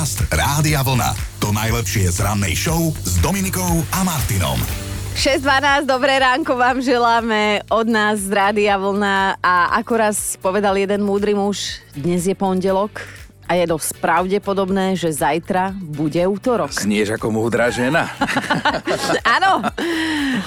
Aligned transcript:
Podcast 0.00 0.32
Rádia 0.32 0.80
Vlna. 0.80 1.12
To 1.44 1.52
najlepšie 1.52 2.08
z 2.08 2.24
rannej 2.24 2.56
show 2.56 2.88
s 3.04 3.20
Dominikou 3.20 3.84
a 3.92 4.00
Martinom. 4.00 4.56
6.12, 5.12 5.84
dobré 5.84 6.16
ránko 6.16 6.56
vám 6.56 6.80
želáme 6.80 7.60
od 7.68 7.84
nás 7.84 8.16
z 8.24 8.32
Rádia 8.32 8.80
Vlna 8.80 9.36
a 9.44 9.76
ako 9.76 9.92
raz 10.00 10.40
povedal 10.40 10.80
jeden 10.80 11.04
múdry 11.04 11.36
muž, 11.36 11.84
dnes 11.92 12.24
je 12.24 12.32
pondelok, 12.32 12.96
a 13.44 13.58
je 13.58 13.66
dosť 13.66 14.00
pravdepodobné, 14.00 14.96
že 14.96 15.10
zajtra 15.10 15.76
bude 15.76 16.22
útorok. 16.22 16.70
Znieš 16.70 17.20
ako 17.20 17.34
múdra 17.34 17.68
žena. 17.68 18.08
Áno, 19.36 19.66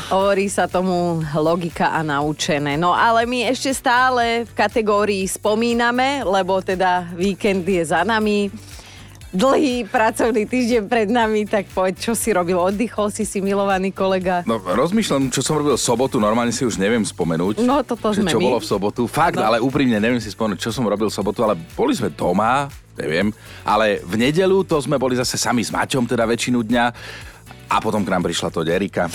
hovorí 0.08 0.50
sa 0.50 0.66
tomu 0.66 1.22
logika 1.36 1.94
a 1.94 2.00
naučené. 2.00 2.80
No 2.80 2.96
ale 2.96 3.28
my 3.30 3.54
ešte 3.54 3.76
stále 3.76 4.48
v 4.48 4.52
kategórii 4.56 5.28
spomíname, 5.28 6.24
lebo 6.24 6.64
teda 6.64 7.12
víkend 7.14 7.68
je 7.68 7.84
za 7.84 8.08
nami 8.08 8.48
dlhý 9.34 9.84
pracovný 9.84 10.46
týždeň 10.46 10.82
pred 10.86 11.06
nami, 11.06 11.44
tak 11.44 11.66
poď, 11.68 11.98
čo 12.00 12.14
si 12.14 12.30
robil? 12.30 12.56
Oddychol 12.56 13.10
si 13.10 13.24
si, 13.24 13.42
milovaný 13.42 13.90
kolega? 13.90 14.46
No, 14.46 14.58
rozmýšľam, 14.58 15.28
čo 15.28 15.42
som 15.42 15.58
robil 15.58 15.74
v 15.74 15.82
sobotu, 15.82 16.18
normálne 16.18 16.50
si 16.50 16.62
už 16.62 16.78
neviem 16.78 17.02
spomenúť. 17.02 17.60
No, 17.60 17.82
toto 17.82 18.14
sme 18.14 18.30
Čo 18.30 18.38
my. 18.38 18.46
bolo 18.46 18.58
v 18.58 18.68
sobotu. 18.68 19.02
Fakt, 19.04 19.36
No. 19.36 19.44
ale 19.44 19.58
úprimne 19.58 19.98
neviem 19.98 20.18
si 20.18 20.30
spomenúť, 20.30 20.60
čo 20.60 20.70
som 20.70 20.86
robil 20.86 21.10
v 21.10 21.14
sobotu, 21.14 21.42
ale 21.42 21.58
boli 21.74 21.92
sme 21.92 22.08
doma, 22.08 22.70
neviem. 22.94 23.34
Ale 23.64 24.00
v 24.00 24.22
nedelu 24.22 24.62
to 24.62 24.78
sme 24.78 24.96
boli 24.96 25.14
zase 25.14 25.34
sami 25.36 25.60
s 25.60 25.70
Maťom, 25.70 26.06
teda 26.06 26.24
väčšinu 26.24 26.62
dňa. 26.62 26.86
A 27.74 27.82
potom 27.82 28.06
k 28.06 28.14
nám 28.14 28.22
prišla 28.22 28.54
to 28.54 28.62
Erika. 28.62 29.10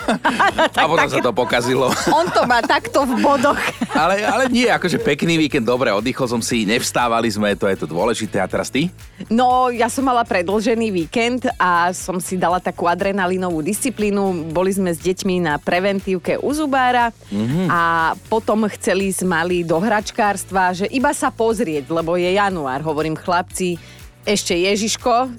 a 0.80 0.84
potom 0.90 1.06
sa 1.06 1.22
to 1.22 1.30
pokazilo. 1.30 1.86
On 2.10 2.26
to 2.34 2.42
má 2.50 2.58
takto 2.58 3.06
v 3.06 3.22
bodoch. 3.22 3.60
ale, 3.94 4.26
ale 4.26 4.50
nie, 4.50 4.66
akože 4.66 4.98
pekný 4.98 5.38
víkend, 5.38 5.62
dobre, 5.62 5.94
oddychol 5.94 6.26
som 6.26 6.42
si, 6.42 6.66
nevstávali 6.66 7.30
sme, 7.30 7.54
to 7.54 7.70
je 7.70 7.78
to 7.78 7.86
dôležité. 7.86 8.42
A 8.42 8.50
teraz 8.50 8.74
ty? 8.74 8.90
No, 9.30 9.70
ja 9.70 9.86
som 9.86 10.02
mala 10.02 10.26
predlžený 10.26 10.90
víkend 10.90 11.46
a 11.54 11.94
som 11.94 12.18
si 12.18 12.34
dala 12.34 12.58
takú 12.58 12.90
adrenalinovú 12.90 13.62
disciplínu. 13.62 14.50
Boli 14.50 14.74
sme 14.74 14.90
s 14.90 14.98
deťmi 14.98 15.46
na 15.46 15.54
preventívke 15.62 16.42
u 16.42 16.50
zubára 16.50 17.14
mm-hmm. 17.30 17.66
a 17.70 17.80
potom 18.26 18.66
chceli 18.74 19.14
ísť 19.14 19.22
mali 19.22 19.62
do 19.62 19.78
hračkárstva, 19.78 20.74
že 20.74 20.90
iba 20.90 21.14
sa 21.14 21.30
pozrieť, 21.30 21.86
lebo 21.86 22.18
je 22.18 22.34
január. 22.34 22.82
Hovorím, 22.82 23.14
chlapci, 23.14 23.78
ešte 24.22 24.54
Ježiško, 24.54 25.34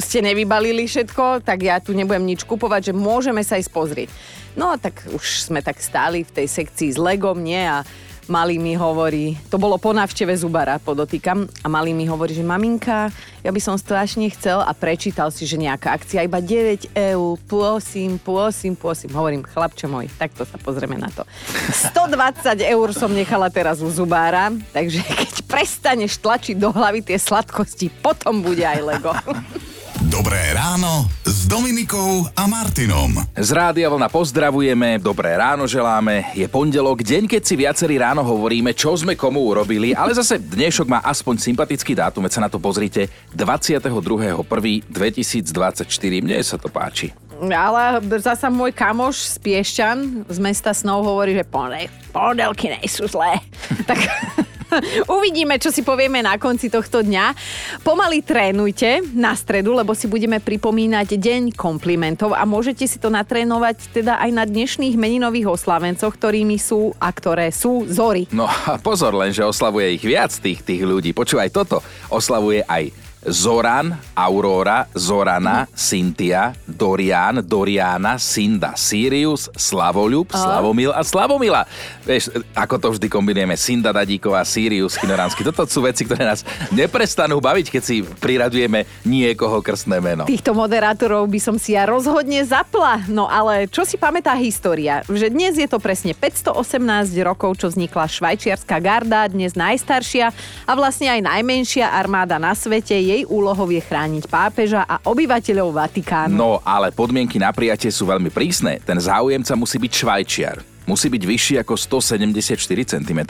ste 0.00 0.22
nevybalili 0.22 0.86
všetko, 0.86 1.42
tak 1.42 1.62
ja 1.62 1.78
tu 1.82 1.94
nebudem 1.96 2.24
nič 2.24 2.46
kupovať, 2.46 2.90
že 2.90 2.92
môžeme 2.94 3.42
sa 3.42 3.58
ísť 3.58 3.70
pozrieť. 3.72 4.08
No 4.52 4.68
a 4.72 4.76
tak 4.76 5.04
už 5.08 5.48
sme 5.48 5.64
tak 5.64 5.80
stáli 5.80 6.22
v 6.22 6.34
tej 6.42 6.46
sekcii 6.46 6.94
s 6.94 6.98
Legom, 7.00 7.40
nie? 7.40 7.60
A 7.60 7.84
Malý 8.30 8.54
mi 8.54 8.78
hovorí, 8.78 9.34
to 9.50 9.58
bolo 9.58 9.82
po 9.82 9.90
návšteve 9.90 10.30
zubara, 10.38 10.78
podotýkam, 10.78 11.42
a 11.42 11.66
Malý 11.66 11.90
mi 11.90 12.06
hovorí, 12.06 12.30
že 12.30 12.46
maminka, 12.46 13.10
ja 13.42 13.50
by 13.50 13.58
som 13.58 13.74
strašne 13.74 14.30
chcel 14.30 14.62
a 14.62 14.70
prečítal 14.70 15.34
si, 15.34 15.42
že 15.42 15.58
nejaká 15.58 15.98
akcia 15.98 16.22
iba 16.22 16.38
9 16.38 16.94
eur, 16.94 17.34
prosím, 17.50 18.22
prosím, 18.22 18.78
prosím. 18.78 19.10
Hovorím, 19.10 19.42
chlapče 19.42 19.90
môj, 19.90 20.06
takto 20.22 20.46
sa 20.46 20.54
pozrieme 20.54 21.02
na 21.02 21.10
to. 21.10 21.26
120 21.90 22.62
eur 22.62 22.88
som 22.94 23.10
nechala 23.10 23.50
teraz 23.50 23.82
u 23.82 23.90
zubára, 23.90 24.54
takže 24.70 25.02
keď 25.02 25.42
prestaneš 25.50 26.22
tlačiť 26.22 26.62
do 26.62 26.70
hlavy 26.70 27.02
tie 27.02 27.18
sladkosti, 27.18 27.90
potom 27.90 28.38
bude 28.38 28.62
aj 28.62 28.80
Lego. 28.86 29.10
Dobré 30.10 30.50
ráno 30.50 31.06
s 31.22 31.46
Dominikou 31.46 32.26
a 32.34 32.50
Martinom. 32.50 33.22
Z 33.38 33.54
Rádia 33.54 33.86
Vlna 33.86 34.10
pozdravujeme, 34.10 34.98
dobré 34.98 35.38
ráno 35.38 35.70
želáme. 35.70 36.34
Je 36.34 36.42
pondelok, 36.50 37.06
deň, 37.06 37.30
keď 37.30 37.42
si 37.46 37.54
viacerí 37.54 38.02
ráno 38.02 38.26
hovoríme, 38.26 38.74
čo 38.74 38.98
sme 38.98 39.14
komu 39.14 39.46
urobili, 39.46 39.94
ale 39.94 40.10
zase 40.10 40.42
dnešok 40.42 40.90
má 40.90 40.98
aspoň 41.06 41.38
sympatický 41.38 41.94
dátum, 41.94 42.26
veď 42.26 42.34
sa 42.34 42.42
na 42.42 42.50
to 42.50 42.58
pozrite, 42.58 43.06
22.1.2024. 43.30 44.90
Mne 46.18 46.42
sa 46.42 46.58
to 46.58 46.66
páči. 46.66 47.14
Ale 47.38 48.02
zasa 48.18 48.50
môj 48.50 48.74
kamoš 48.74 49.38
z 49.38 49.38
Piešťan 49.38 50.26
z 50.26 50.38
mesta 50.42 50.74
Snov 50.74 51.06
hovorí, 51.06 51.38
že 51.38 51.46
pondel, 51.46 51.86
pondelky 52.10 52.74
nejsú 52.74 53.06
zlé. 53.06 53.38
tak 53.90 54.02
uvidíme, 55.16 55.58
čo 55.60 55.72
si 55.72 55.84
povieme 55.84 56.24
na 56.24 56.36
konci 56.40 56.72
tohto 56.72 57.04
dňa. 57.04 57.34
Pomaly 57.84 58.24
trénujte 58.24 59.04
na 59.12 59.36
stredu, 59.36 59.76
lebo 59.76 59.92
si 59.92 60.08
budeme 60.08 60.40
pripomínať 60.40 61.14
Deň 61.16 61.42
komplimentov 61.54 62.32
a 62.32 62.42
môžete 62.48 62.88
si 62.88 62.98
to 62.98 63.12
natrénovať 63.12 63.92
teda 63.92 64.18
aj 64.20 64.30
na 64.32 64.44
dnešných 64.48 64.96
meninových 64.96 65.52
oslavencoch, 65.52 66.12
ktorými 66.16 66.56
sú 66.56 66.96
a 66.98 67.12
ktoré 67.12 67.52
sú 67.52 67.84
Zory. 67.88 68.28
No 68.32 68.48
a 68.48 68.78
pozor 68.80 69.14
len, 69.16 69.34
že 69.34 69.44
oslavuje 69.44 69.96
ich 69.96 70.04
viac 70.04 70.32
tých, 70.32 70.64
tých 70.64 70.82
ľudí. 70.82 71.12
Počúvaj 71.12 71.48
toto, 71.52 71.84
oslavuje 72.08 72.64
aj 72.64 73.11
Zoran, 73.22 73.94
Aurora, 74.18 74.90
Zorana, 74.98 75.70
Cynthia, 75.78 76.50
Dorian, 76.66 77.38
Doriana, 77.38 78.18
Sinda, 78.18 78.74
Sirius, 78.74 79.46
Slavoľub, 79.54 80.34
Slavomil 80.34 80.90
a 80.90 81.06
Slavomila. 81.06 81.62
Vieš, 82.02 82.34
ako 82.50 82.74
to 82.82 82.88
vždy 82.98 83.06
kombinujeme, 83.06 83.54
Sinda 83.54 83.94
Dadíková, 83.94 84.42
Sirius 84.42 84.98
Chinoránsky. 84.98 85.46
Toto 85.46 85.62
sú 85.70 85.86
veci, 85.86 86.02
ktoré 86.02 86.26
nás 86.26 86.42
neprestanú 86.74 87.38
baviť, 87.38 87.70
keď 87.70 87.82
si 87.86 88.02
priradujeme 88.02 88.90
niekoho 89.06 89.62
krstné 89.62 90.02
meno. 90.02 90.26
Týchto 90.26 90.50
moderátorov 90.50 91.30
by 91.30 91.38
som 91.38 91.54
si 91.62 91.78
ja 91.78 91.86
rozhodne 91.86 92.42
zapla. 92.42 93.06
No 93.06 93.30
ale 93.30 93.70
čo 93.70 93.86
si 93.86 93.94
pamätá 93.94 94.34
história? 94.34 95.06
Že 95.06 95.30
dnes 95.30 95.54
je 95.54 95.70
to 95.70 95.78
presne 95.78 96.10
518 96.18 97.14
rokov, 97.22 97.62
čo 97.62 97.70
vznikla 97.70 98.10
švajčiarska 98.10 98.82
garda, 98.82 99.30
dnes 99.30 99.54
najstaršia 99.54 100.34
a 100.66 100.72
vlastne 100.74 101.06
aj 101.06 101.22
najmenšia 101.22 101.86
armáda 101.86 102.42
na 102.42 102.58
svete. 102.58 103.11
Jej 103.12 103.28
úlohou 103.28 103.68
je 103.68 103.76
chrániť 103.76 104.24
pápeža 104.24 104.88
a 104.88 104.96
obyvateľov 105.04 105.76
Vatikánu. 105.76 106.32
No, 106.32 106.64
ale 106.64 106.88
podmienky 106.88 107.36
na 107.36 107.52
prijatie 107.52 107.92
sú 107.92 108.08
veľmi 108.08 108.32
prísne. 108.32 108.80
Ten 108.80 108.96
záujemca 108.96 109.52
musí 109.52 109.76
byť 109.76 109.92
švajčiar. 109.92 110.56
Musí 110.88 111.12
byť 111.12 111.22
vyšší 111.22 111.54
ako 111.60 111.76
174 111.76 112.56
cm, 112.96 113.20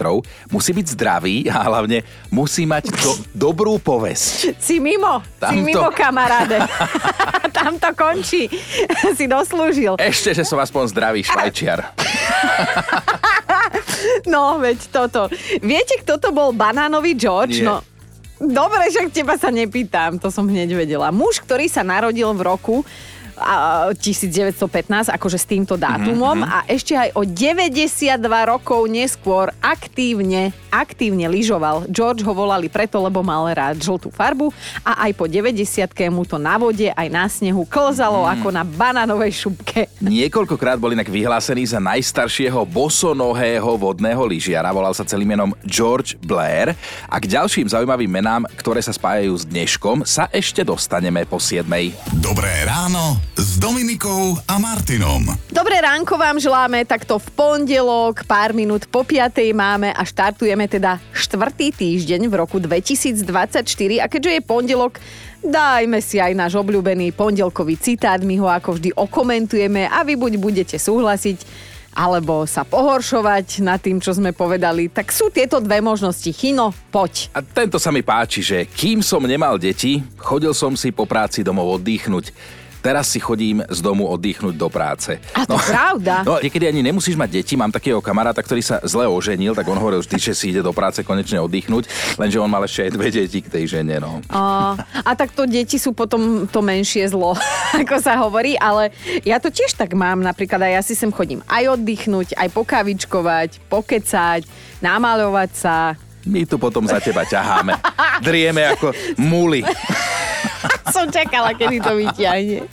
musí 0.48 0.70
byť 0.72 0.86
zdravý 0.96 1.50
a 1.52 1.66
hlavne 1.66 2.00
musí 2.32 2.64
mať 2.64 2.94
do, 2.96 3.12
dobrú 3.34 3.76
povesť. 3.76 4.56
Si 4.56 4.78
mimo, 4.80 5.20
si 5.20 5.36
Tamto. 5.36 5.66
mimo 5.66 5.90
kamaráde. 5.92 6.62
Tam 7.58 7.76
to 7.76 7.90
končí. 7.92 8.48
si 9.18 9.26
doslúžil. 9.28 9.98
Ešte, 9.98 10.32
že 10.32 10.46
som 10.46 10.62
aspoň 10.62 10.94
zdravý 10.94 11.20
švajčiar. 11.26 11.78
No, 14.26 14.58
veď 14.58 14.90
toto. 14.90 15.30
Viete, 15.62 15.98
kto 16.02 16.18
to 16.18 16.34
bol 16.34 16.50
banánový 16.50 17.14
George? 17.14 17.62
Nie. 17.62 17.66
No, 17.70 17.82
dobre, 18.42 18.90
však 18.90 19.14
teba 19.14 19.38
sa 19.38 19.54
nepýtam, 19.54 20.18
to 20.18 20.28
som 20.28 20.50
hneď 20.50 20.74
vedela. 20.74 21.14
Muž, 21.14 21.38
ktorý 21.42 21.70
sa 21.70 21.86
narodil 21.86 22.34
v 22.34 22.42
roku 22.42 22.76
1915, 23.36 25.12
akože 25.12 25.38
s 25.40 25.46
týmto 25.48 25.74
dátumom 25.80 26.44
a 26.44 26.64
ešte 26.68 26.94
aj 26.94 27.16
o 27.16 27.24
92 27.24 28.20
rokov 28.46 28.80
neskôr 28.86 29.50
aktívne, 29.58 30.52
aktívne 30.68 31.26
lyžoval. 31.28 31.88
George 31.88 32.24
ho 32.24 32.32
volali 32.32 32.68
preto, 32.68 33.00
lebo 33.00 33.24
mal 33.24 33.48
rád 33.50 33.80
žltú 33.80 34.12
farbu 34.12 34.52
a 34.84 35.08
aj 35.08 35.12
po 35.16 35.24
90 35.28 35.88
mu 36.12 36.24
to 36.28 36.36
na 36.36 36.56
vode 36.60 36.88
aj 36.92 37.08
na 37.08 37.24
snehu 37.28 37.64
klzalo 37.64 38.28
ako 38.28 38.52
na 38.52 38.62
banánovej 38.62 39.32
šupke. 39.46 39.88
Niekoľkokrát 40.00 40.76
bol 40.76 40.92
inak 40.92 41.08
vyhlásený 41.08 41.72
za 41.72 41.80
najstaršieho 41.80 42.64
bosonohého 42.68 43.76
vodného 43.76 44.22
lyžiara. 44.28 44.72
Volal 44.72 44.92
sa 44.92 45.06
celým 45.08 45.34
menom 45.34 45.50
George 45.64 46.16
Blair. 46.20 46.74
A 47.08 47.16
k 47.20 47.28
ďalším 47.28 47.68
zaujímavým 47.68 48.10
menám, 48.10 48.42
ktoré 48.56 48.84
sa 48.84 48.92
spájajú 48.92 49.32
s 49.32 49.44
dneškom, 49.48 50.04
sa 50.04 50.28
ešte 50.32 50.64
dostaneme 50.64 51.24
po 51.24 51.40
7. 51.40 51.64
Dobré 52.20 52.52
ráno 52.68 53.22
s 53.32 53.56
Dominikou 53.56 54.36
a 54.44 54.60
Martinom. 54.60 55.24
Dobré 55.48 55.80
ránko 55.80 56.20
vám 56.20 56.36
želáme, 56.36 56.84
takto 56.84 57.16
v 57.16 57.28
pondelok, 57.32 58.28
pár 58.28 58.52
minút 58.52 58.84
po 58.92 59.08
piatej 59.08 59.56
máme 59.56 59.88
a 59.88 60.04
štartujeme 60.04 60.68
teda 60.68 61.00
štvrtý 61.16 61.72
týždeň 61.72 62.28
v 62.28 62.34
roku 62.36 62.60
2024 62.60 63.64
a 64.04 64.06
keďže 64.08 64.30
je 64.36 64.42
pondelok, 64.44 65.00
dajme 65.40 66.04
si 66.04 66.20
aj 66.20 66.36
náš 66.36 66.60
obľúbený 66.60 67.16
pondelkový 67.16 67.80
citát, 67.80 68.20
my 68.20 68.36
ho 68.36 68.52
ako 68.52 68.76
vždy 68.76 68.92
okomentujeme 68.92 69.88
a 69.88 70.04
vy 70.04 70.12
buď 70.20 70.32
budete 70.36 70.76
súhlasiť, 70.76 71.72
alebo 71.92 72.48
sa 72.48 72.64
pohoršovať 72.64 73.64
nad 73.64 73.80
tým, 73.80 74.00
čo 74.00 74.16
sme 74.16 74.32
povedali, 74.32 74.88
tak 74.88 75.12
sú 75.12 75.28
tieto 75.28 75.60
dve 75.60 75.80
možnosti. 75.84 76.28
Chino, 76.32 76.72
poď. 76.88 77.28
A 77.36 77.44
tento 77.44 77.76
sa 77.76 77.92
mi 77.92 78.00
páči, 78.00 78.40
že 78.40 78.64
kým 78.64 79.04
som 79.04 79.24
nemal 79.24 79.60
deti, 79.60 80.00
chodil 80.16 80.56
som 80.56 80.72
si 80.72 80.92
po 80.92 81.04
práci 81.04 81.44
domov 81.44 81.80
oddychnúť. 81.80 82.60
Teraz 82.82 83.14
si 83.14 83.22
chodím 83.22 83.62
z 83.70 83.78
domu 83.78 84.10
oddychnúť 84.10 84.58
do 84.58 84.66
práce. 84.66 85.14
A 85.38 85.46
to 85.46 85.54
pravda. 85.54 86.14
No, 86.32 86.38
niekedy 86.40 86.64
ani 86.66 86.80
nemusíš 86.82 87.14
mať 87.14 87.42
deti. 87.42 87.54
Mám 87.54 87.70
takého 87.70 88.00
kamaráta, 88.00 88.40
ktorý 88.40 88.62
sa 88.64 88.80
zle 88.82 89.04
oženil, 89.04 89.52
tak 89.52 89.68
on 89.68 89.76
hovoril 89.76 90.00
vždy, 90.00 90.16
že 90.16 90.32
si 90.32 90.50
ide 90.50 90.64
do 90.64 90.72
práce 90.72 91.04
konečne 91.04 91.38
oddychnúť, 91.44 92.16
lenže 92.16 92.40
on 92.40 92.48
mal 92.48 92.64
ešte 92.64 92.88
aj 92.88 92.90
dve 92.94 93.08
deti 93.12 93.38
k 93.44 93.52
tej 93.52 93.64
žene. 93.78 94.00
No. 94.00 94.24
A, 94.32 94.74
a 95.02 95.10
tak 95.12 95.30
to 95.36 95.44
deti 95.44 95.76
sú 95.76 95.92
potom 95.92 96.48
to 96.48 96.64
menšie 96.64 97.04
zlo, 97.10 97.36
ako 97.84 97.96
sa 98.00 98.16
hovorí, 98.18 98.56
ale 98.56 98.90
ja 99.22 99.38
to 99.38 99.52
tiež 99.52 99.76
tak 99.76 99.92
mám, 99.92 100.24
napríklad 100.24 100.62
aj 100.62 100.72
ja 100.72 100.82
si 100.82 100.94
sem 100.96 101.12
chodím 101.12 101.44
aj 101.46 101.76
oddychnúť, 101.78 102.34
aj 102.34 102.48
pokavičkovať, 102.50 103.50
pokecať, 103.68 104.42
namaľovať 104.80 105.50
sa. 105.52 105.76
My 106.24 106.46
tu 106.46 106.56
potom 106.56 106.86
za 106.86 107.02
teba 107.02 107.26
ťaháme. 107.26 107.76
Drieme 108.22 108.62
ako 108.72 108.94
muly. 109.18 109.66
som 110.90 111.06
čakala, 111.12 111.54
kedy 111.54 111.78
to 111.78 111.92
vyťahne. 111.94 112.66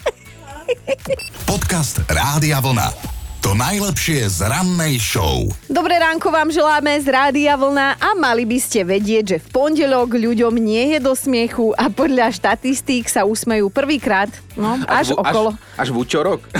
Podcast 1.46 2.02
Rádia 2.10 2.62
Vlna. 2.62 3.19
To 3.40 3.56
najlepšie 3.56 4.28
z 4.28 4.52
rannej 4.52 5.00
show. 5.00 5.48
Dobré 5.72 5.96
ránko 5.96 6.28
vám 6.28 6.52
želáme 6.52 6.92
z 7.00 7.08
Rádia 7.08 7.56
Vlna 7.56 7.96
a 7.96 8.12
mali 8.20 8.44
by 8.44 8.60
ste 8.60 8.84
vedieť, 8.84 9.24
že 9.24 9.38
v 9.40 9.48
pondelok 9.56 10.12
ľuďom 10.12 10.60
nie 10.60 10.92
je 10.92 11.00
do 11.00 11.16
smiechu 11.16 11.72
a 11.80 11.88
podľa 11.88 12.36
štatistík 12.36 13.08
sa 13.08 13.24
usmejú 13.24 13.72
prvýkrát, 13.72 14.28
no, 14.60 14.76
až, 14.84 15.16
až 15.16 15.24
okolo. 15.24 15.50
Až, 15.80 15.88
až 15.88 15.88
v 15.88 15.96
účorok? 16.04 16.40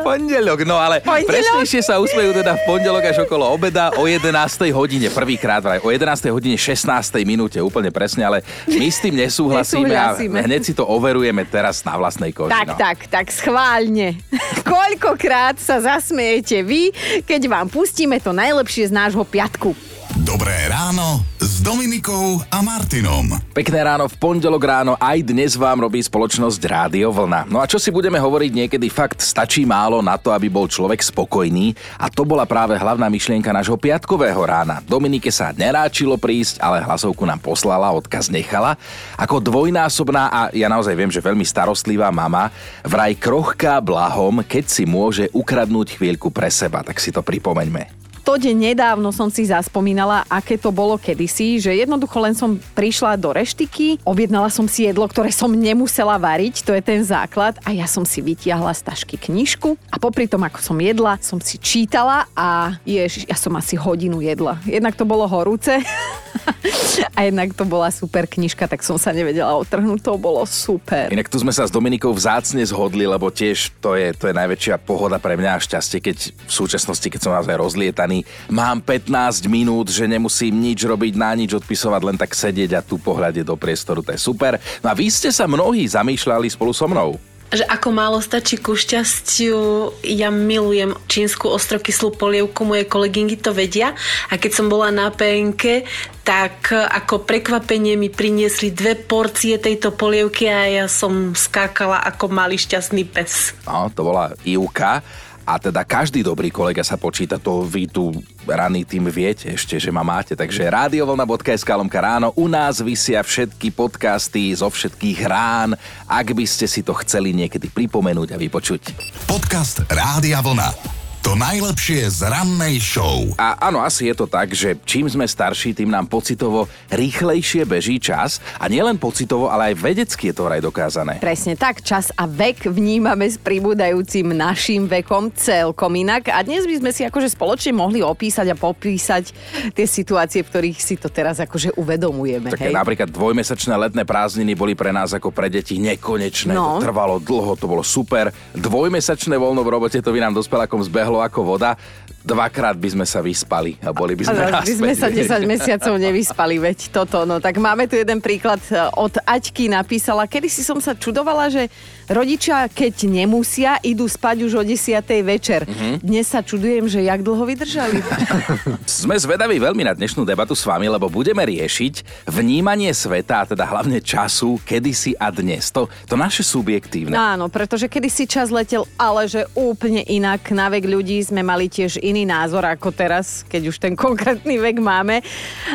Pondelok, 0.00 0.64
no 0.64 0.80
ale 0.80 1.04
Pondelok? 1.04 1.28
presnejšie 1.28 1.84
sa 1.84 2.00
usmejú 2.00 2.32
teda 2.32 2.56
v 2.56 2.62
pondelok 2.64 3.04
až 3.04 3.28
okolo 3.28 3.44
obeda 3.44 3.92
o 4.00 4.08
11. 4.08 4.32
hodine, 4.72 5.12
prvýkrát 5.12 5.60
vraj, 5.60 5.84
o 5.84 5.92
11. 5.92 6.32
hodine 6.32 6.56
16. 6.56 6.88
minúte, 7.28 7.60
úplne 7.60 7.92
presne, 7.92 8.24
ale 8.24 8.40
my 8.64 8.88
s 8.88 9.04
tým 9.04 9.20
nesúhlasíme, 9.20 9.84
Nesúhlasíme. 9.84 10.38
a 10.40 10.48
hneď 10.48 10.62
si 10.64 10.72
to 10.72 10.88
overujeme 10.88 11.44
teraz 11.44 11.84
na 11.84 12.00
vlastnej 12.00 12.32
koži. 12.32 12.56
Tak, 12.56 12.66
no. 12.72 12.76
tak, 12.80 12.98
tak, 13.12 13.26
schválne. 13.28 13.97
Koľkokrát 14.68 15.58
sa 15.58 15.82
zasmiejete 15.82 16.62
vy, 16.62 16.94
keď 17.26 17.50
vám 17.50 17.66
pustíme 17.66 18.22
to 18.22 18.30
najlepšie 18.30 18.88
z 18.88 18.92
nášho 18.94 19.26
piatku. 19.26 19.87
Dobré 20.16 20.72
ráno 20.72 21.20
s 21.36 21.60
Dominikou 21.60 22.40
a 22.48 22.64
Martinom. 22.64 23.28
Pekné 23.52 23.84
ráno, 23.84 24.08
v 24.08 24.16
pondelok 24.16 24.64
ráno 24.64 24.96
aj 24.96 25.20
dnes 25.20 25.52
vám 25.52 25.84
robí 25.84 26.00
spoločnosť 26.00 26.60
Rádio 26.64 27.12
Vlna. 27.12 27.44
No 27.44 27.60
a 27.60 27.68
čo 27.68 27.76
si 27.76 27.92
budeme 27.92 28.16
hovoriť 28.16 28.48
niekedy, 28.56 28.88
fakt 28.88 29.20
stačí 29.20 29.68
málo 29.68 30.00
na 30.00 30.16
to, 30.16 30.32
aby 30.32 30.48
bol 30.48 30.64
človek 30.64 31.04
spokojný 31.04 31.76
a 32.00 32.08
to 32.08 32.24
bola 32.24 32.48
práve 32.48 32.80
hlavná 32.80 33.04
myšlienka 33.12 33.52
nášho 33.52 33.76
piatkového 33.76 34.40
rána. 34.48 34.80
Dominike 34.80 35.28
sa 35.28 35.52
neráčilo 35.52 36.16
prísť, 36.16 36.64
ale 36.64 36.80
hlasovku 36.80 37.28
nám 37.28 37.44
poslala, 37.44 37.92
odkaz 37.92 38.32
nechala. 38.32 38.80
Ako 39.20 39.44
dvojnásobná 39.44 40.32
a 40.32 40.40
ja 40.56 40.72
naozaj 40.72 40.96
viem, 40.96 41.12
že 41.12 41.20
veľmi 41.20 41.44
starostlivá 41.44 42.08
mama, 42.08 42.48
vraj 42.80 43.12
krochká 43.12 43.76
blahom, 43.84 44.40
keď 44.40 44.72
si 44.72 44.88
môže 44.88 45.28
ukradnúť 45.36 46.00
chvíľku 46.00 46.32
pre 46.32 46.48
seba, 46.48 46.80
tak 46.80 46.96
si 46.96 47.12
to 47.12 47.20
pripomeňme. 47.20 47.97
To 48.28 48.36
deň 48.36 48.76
nedávno 48.76 49.08
som 49.08 49.32
si 49.32 49.48
zaspomínala, 49.48 50.20
aké 50.28 50.60
to 50.60 50.68
bolo 50.68 51.00
kedysi, 51.00 51.56
že 51.56 51.72
jednoducho 51.72 52.20
len 52.20 52.36
som 52.36 52.60
prišla 52.76 53.16
do 53.16 53.32
reštiky, 53.32 54.04
objednala 54.04 54.52
som 54.52 54.68
si 54.68 54.84
jedlo, 54.84 55.08
ktoré 55.08 55.32
som 55.32 55.48
nemusela 55.48 56.20
variť, 56.20 56.60
to 56.60 56.76
je 56.76 56.84
ten 56.84 57.00
základ, 57.00 57.56
a 57.64 57.72
ja 57.72 57.88
som 57.88 58.04
si 58.04 58.20
vytiahla 58.20 58.76
z 58.76 58.84
tašky 58.84 59.16
knižku 59.16 59.80
a 59.88 59.96
popri 59.96 60.28
tom, 60.28 60.44
ako 60.44 60.60
som 60.60 60.76
jedla, 60.76 61.16
som 61.24 61.40
si 61.40 61.56
čítala 61.56 62.28
a 62.36 62.76
ježiš, 62.84 63.24
ja 63.24 63.36
som 63.40 63.56
asi 63.56 63.80
hodinu 63.80 64.20
jedla. 64.20 64.60
Jednak 64.68 64.92
to 64.92 65.08
bolo 65.08 65.24
horúce 65.24 65.80
a 67.16 67.28
jednak 67.28 67.54
to 67.54 67.64
bola 67.68 67.92
super 67.92 68.24
knižka, 68.26 68.66
tak 68.66 68.80
som 68.86 68.96
sa 68.96 69.14
nevedela 69.14 69.54
otrhnúť, 69.58 70.00
to 70.02 70.14
bolo 70.16 70.42
super. 70.48 71.10
Inak 71.12 71.28
tu 71.30 71.38
sme 71.38 71.52
sa 71.52 71.66
s 71.66 71.72
Dominikou 71.74 72.10
vzácne 72.14 72.62
zhodli, 72.64 73.04
lebo 73.04 73.28
tiež 73.28 73.74
to 73.82 73.94
je, 73.94 74.14
to 74.16 74.30
je 74.30 74.34
najväčšia 74.34 74.80
pohoda 74.82 75.20
pre 75.20 75.36
mňa 75.36 75.50
a 75.56 75.62
šťastie, 75.62 75.98
keď 76.00 76.16
v 76.32 76.52
súčasnosti, 76.52 77.06
keď 77.06 77.20
som 77.20 77.34
naozaj 77.34 77.56
rozlietaný, 77.58 78.24
mám 78.48 78.80
15 78.80 79.46
minút, 79.50 79.92
že 79.92 80.08
nemusím 80.08 80.56
nič 80.56 80.82
robiť, 80.86 81.14
na 81.18 81.36
nič 81.36 81.54
odpisovať, 81.54 82.00
len 82.02 82.16
tak 82.16 82.32
sedieť 82.32 82.70
a 82.78 82.84
tu 82.84 82.96
pohľade 82.96 83.44
do 83.44 83.54
priestoru, 83.58 84.00
to 84.00 84.14
je 84.14 84.20
super. 84.20 84.56
No 84.80 84.90
a 84.90 84.94
vy 84.96 85.12
ste 85.12 85.34
sa 85.34 85.44
mnohí 85.44 85.84
zamýšľali 85.84 86.48
spolu 86.48 86.72
so 86.72 86.88
mnou. 86.88 87.27
Že 87.48 87.64
ako 87.64 87.88
málo 87.90 88.18
stačí 88.20 88.60
ku 88.60 88.76
šťastiu. 88.76 89.90
Ja 90.04 90.28
milujem 90.28 90.92
čínsku 91.08 91.48
ostrokyslú 91.48 92.12
polievku, 92.16 92.68
moje 92.68 92.84
kolegynky 92.84 93.40
to 93.40 93.56
vedia. 93.56 93.96
A 94.28 94.36
keď 94.36 94.52
som 94.52 94.66
bola 94.68 94.92
na 94.92 95.08
PNK, 95.08 95.88
tak 96.28 96.68
ako 96.72 97.24
prekvapenie 97.24 97.96
mi 97.96 98.12
priniesli 98.12 98.68
dve 98.68 99.00
porcie 99.00 99.56
tejto 99.56 99.96
polievky 99.96 100.44
a 100.44 100.68
ja 100.68 100.86
som 100.92 101.32
skákala 101.32 102.04
ako 102.04 102.28
malý 102.28 102.60
šťastný 102.60 103.08
pes. 103.08 103.56
No, 103.64 103.88
to 103.96 104.04
bola 104.04 104.36
Ivka. 104.44 105.00
A 105.48 105.56
teda 105.56 105.80
každý 105.80 106.20
dobrý 106.20 106.52
kolega 106.52 106.84
sa 106.84 107.00
počíta, 107.00 107.40
to 107.40 107.64
vy 107.64 107.88
tu 107.88 108.12
raný 108.44 108.84
tým 108.84 109.08
viete 109.08 109.48
ešte, 109.48 109.80
že 109.80 109.88
ma 109.88 110.04
máte. 110.04 110.36
Takže 110.36 110.68
radiovlna.sk 110.68 111.64
lomka 111.72 112.04
ráno, 112.04 112.36
u 112.36 112.52
nás 112.52 112.84
vysia 112.84 113.24
všetky 113.24 113.72
podcasty 113.72 114.52
zo 114.52 114.68
všetkých 114.68 115.24
rán, 115.24 115.72
ak 116.04 116.36
by 116.36 116.44
ste 116.44 116.68
si 116.68 116.84
to 116.84 116.92
chceli 117.00 117.32
niekedy 117.32 117.72
pripomenúť 117.72 118.36
a 118.36 118.40
vypočuť. 118.40 118.92
Podcast 119.24 119.88
Rádia 119.88 120.44
Vlna. 120.44 120.97
To 121.28 121.36
najlepšie 121.36 122.08
z 122.08 122.24
rannej 122.24 122.80
show. 122.80 123.28
A 123.36 123.68
áno, 123.68 123.84
asi 123.84 124.08
je 124.08 124.16
to 124.16 124.24
tak, 124.24 124.48
že 124.56 124.80
čím 124.88 125.04
sme 125.12 125.28
starší, 125.28 125.76
tým 125.76 125.92
nám 125.92 126.08
pocitovo 126.08 126.64
rýchlejšie 126.88 127.68
beží 127.68 128.00
čas. 128.00 128.40
A 128.56 128.64
nielen 128.64 128.96
pocitovo, 128.96 129.52
ale 129.52 129.68
aj 129.68 129.74
vedecky 129.76 130.32
je 130.32 130.34
to 130.40 130.48
vraj 130.48 130.64
dokázané. 130.64 131.20
Presne 131.20 131.52
tak, 131.52 131.84
čas 131.84 132.08
a 132.16 132.24
vek 132.24 132.72
vnímame 132.72 133.28
s 133.28 133.36
pribúdajúcim 133.36 134.24
našim 134.32 134.88
vekom 134.88 135.28
celkom 135.36 136.00
inak. 136.00 136.32
A 136.32 136.40
dnes 136.40 136.64
by 136.64 136.80
sme 136.80 136.90
si 136.96 137.04
akože 137.04 137.36
spoločne 137.36 137.76
mohli 137.76 138.00
opísať 138.00 138.48
a 138.48 138.56
popísať 138.56 139.28
tie 139.76 139.84
situácie, 139.84 140.40
v 140.40 140.48
ktorých 140.48 140.80
si 140.80 140.96
to 140.96 141.12
teraz 141.12 141.44
akože 141.44 141.76
uvedomujeme. 141.76 142.56
Také 142.56 142.72
hej? 142.72 142.80
napríklad 142.80 143.12
dvojmesačné 143.12 143.76
letné 143.76 144.08
prázdniny 144.08 144.56
boli 144.56 144.72
pre 144.72 144.96
nás 144.96 145.12
ako 145.12 145.28
pre 145.28 145.52
deti 145.52 145.76
nekonečné. 145.76 146.56
No. 146.56 146.80
To 146.80 146.88
trvalo 146.88 147.20
dlho, 147.20 147.52
to 147.52 147.68
bolo 147.68 147.84
super. 147.84 148.32
Dvojmesačné 148.56 149.36
voľno 149.36 149.60
v 149.60 149.76
robote, 149.76 150.00
to 150.00 150.08
by 150.08 150.24
nám 150.24 150.32
dospelákom 150.32 150.80
zbehlo 150.80 151.17
ako 151.22 151.56
voda. 151.56 151.78
Dvakrát 152.18 152.76
by 152.76 152.88
sme 152.92 153.06
sa 153.08 153.24
vyspali 153.24 153.80
a 153.80 153.94
boli 153.94 154.12
by 154.12 154.28
sme 154.28 154.36
Ale 154.36 154.60
by 154.60 154.74
sme 154.74 154.92
sa 154.92 155.08
vieš. 155.08 155.32
10 155.32 155.48
mesiacov 155.48 155.94
nevyspali, 155.96 156.60
veď 156.60 156.78
toto. 156.92 157.24
No 157.24 157.40
tak 157.40 157.56
máme 157.56 157.88
tu 157.88 157.96
jeden 157.96 158.20
príklad 158.20 158.60
e, 158.68 158.76
od 159.00 159.16
Aťky 159.24 159.72
napísala. 159.72 160.28
Kedy 160.28 160.50
si 160.52 160.60
som 160.60 160.76
sa 160.76 160.92
čudovala, 160.92 161.48
že 161.48 161.72
rodičia, 162.08 162.66
keď 162.66 163.04
nemusia, 163.06 163.76
idú 163.84 164.08
spať 164.08 164.48
už 164.48 164.52
o 164.58 164.62
10. 164.64 165.22
večer. 165.22 165.68
Mhm. 165.68 166.02
Dnes 166.02 166.26
sa 166.28 166.40
čudujem, 166.40 166.88
že 166.88 167.04
jak 167.04 167.20
dlho 167.20 167.44
vydržali. 167.44 168.00
Sme 168.88 169.14
zvedaví 169.16 169.60
veľmi 169.60 169.84
na 169.84 169.92
dnešnú 169.92 170.24
debatu 170.24 170.56
s 170.56 170.64
vami, 170.64 170.88
lebo 170.88 171.06
budeme 171.12 171.44
riešiť 171.44 172.26
vnímanie 172.28 172.90
sveta, 172.90 173.44
a 173.44 173.48
teda 173.54 173.64
hlavne 173.68 174.00
času, 174.00 174.58
kedysi 174.64 175.14
a 175.20 175.28
dnes. 175.28 175.70
To, 175.70 175.86
to 176.08 176.16
naše 176.16 176.42
subjektívne. 176.42 177.14
Áno, 177.14 177.52
pretože 177.52 177.86
kedy 177.86 178.08
si 178.08 178.24
čas 178.24 178.48
letel, 178.48 178.88
ale 178.96 179.28
že 179.28 179.44
úplne 179.52 180.02
inak. 180.08 180.50
Na 180.50 180.72
vek 180.72 180.88
ľudí 180.88 181.20
sme 181.22 181.44
mali 181.44 181.68
tiež 181.68 182.00
iný 182.00 182.24
názor 182.24 182.64
ako 182.64 182.90
teraz, 182.90 183.44
keď 183.46 183.62
už 183.68 183.76
ten 183.78 183.92
konkrétny 183.94 184.56
vek 184.56 184.80
máme. 184.80 185.20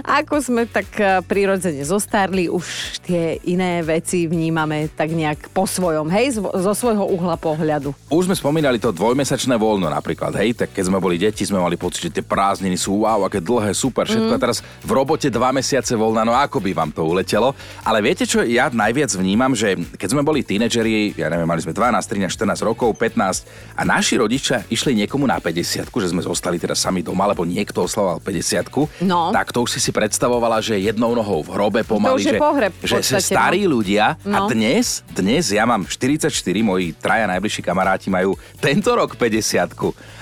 Ako 0.03 0.41
sme 0.41 0.65
tak 0.65 0.89
eh, 0.97 1.21
prirodzene 1.21 1.85
zostarli, 1.85 2.49
už 2.49 2.99
tie 3.05 3.37
iné 3.45 3.85
veci 3.85 4.25
vnímame 4.25 4.89
tak 4.91 5.13
nejak 5.13 5.53
po 5.53 5.69
svojom, 5.69 6.09
hej, 6.09 6.22
zo, 6.31 6.47
zo 6.53 6.73
svojho 6.75 7.03
uhla 7.09 7.35
pohľadu. 7.35 7.91
Už 8.07 8.29
sme 8.29 8.35
spomínali 8.37 8.77
to 8.77 8.93
dvojmesačné 8.93 9.57
voľno 9.57 9.89
napríklad, 9.89 10.35
hej, 10.39 10.55
tak 10.55 10.69
keď 10.71 10.83
sme 10.87 10.99
boli 11.01 11.17
deti, 11.17 11.43
sme 11.43 11.59
mali 11.59 11.75
pocit, 11.75 12.07
že 12.07 12.19
tie 12.19 12.25
prázdniny 12.25 12.77
sú 12.77 13.03
wow, 13.03 13.25
aké 13.27 13.41
dlhé, 13.43 13.73
super, 13.73 14.07
všetko. 14.07 14.31
Mm. 14.31 14.37
A 14.37 14.41
teraz 14.41 14.57
v 14.83 14.91
robote 14.93 15.27
dva 15.27 15.51
mesiace 15.51 15.97
voľna, 15.97 16.23
no 16.23 16.33
ako 16.37 16.61
by 16.61 16.71
vám 16.71 16.91
to 16.93 17.03
uletelo. 17.03 17.57
Ale 17.83 17.99
viete, 17.99 18.23
čo 18.23 18.43
ja 18.43 18.69
najviac 18.69 19.11
vnímam, 19.17 19.51
že 19.57 19.75
keď 19.97 20.07
sme 20.13 20.21
boli 20.21 20.45
tínedžeri, 20.45 21.17
ja 21.17 21.27
neviem, 21.27 21.47
mali 21.47 21.59
sme 21.63 21.75
12, 21.75 21.99
13, 21.99 22.29
14 22.29 22.67
rokov, 22.67 22.93
15 22.95 23.79
a 23.79 23.81
naši 23.83 24.19
rodičia 24.21 24.63
išli 24.69 24.93
niekomu 25.03 25.25
na 25.25 25.41
50, 25.41 25.89
že 25.89 26.07
sme 26.11 26.21
zostali 26.21 26.59
teraz 26.59 26.83
sami 26.83 27.01
doma, 27.01 27.25
lebo 27.25 27.43
niekto 27.47 27.83
oslavoval 27.83 28.21
50 28.21 28.65
No. 29.03 29.31
tak 29.31 29.51
to 29.51 29.63
už 29.63 29.77
si 29.77 29.79
si 29.79 29.91
predstavovala, 29.91 30.59
že 30.59 30.79
jednou 30.79 31.15
nohou 31.15 31.43
v 31.43 31.49
hrobe 31.55 31.81
pomaly, 31.83 32.23
že, 32.23 32.37
pohreb 32.37 32.73
že, 32.81 32.99
že 32.99 33.17
podstate, 33.19 33.33
starí 33.33 33.61
ľudia 33.65 34.15
a 34.23 34.39
No. 34.43 34.47
dnes, 34.49 35.05
dnes 35.13 35.51
ja 35.53 35.63
mám 35.63 35.85
44, 36.17 36.29
moji 36.61 36.93
traja 36.93 37.25
najbližší 37.27 37.61
kamaráti 37.61 38.07
majú 38.13 38.37
tento 38.61 38.93
rok 38.93 39.17
50 39.17 39.65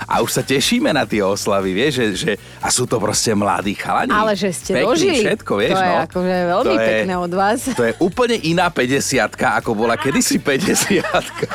a 0.08 0.20
už 0.20 0.30
sa 0.30 0.42
tešíme 0.42 0.90
na 0.92 1.04
tie 1.04 1.20
oslavy, 1.22 1.70
vieš, 1.72 1.92
že, 1.94 2.06
že 2.16 2.32
a 2.58 2.68
sú 2.72 2.88
to 2.88 2.98
proste 2.98 3.32
mladí 3.36 3.76
chalani. 3.76 4.12
Ale 4.12 4.32
že 4.34 4.50
ste 4.52 4.72
Pekní, 4.76 4.86
dožili. 4.88 5.20
všetko, 5.22 5.52
vieš, 5.60 5.76
to 5.76 5.82
je 5.82 5.92
no. 5.92 6.04
akože 6.06 6.36
veľmi 6.48 6.64
To 6.64 6.80
je- 6.80 6.88
pekné 6.88 7.14
od 7.18 7.32
vás. 7.32 7.60
To 7.76 7.84
je 7.86 7.92
úplne 8.00 8.36
iná 8.42 8.66
50 8.72 9.36
ako 9.62 9.70
bola 9.76 9.94
kedysi 9.96 10.40
50 10.40 11.02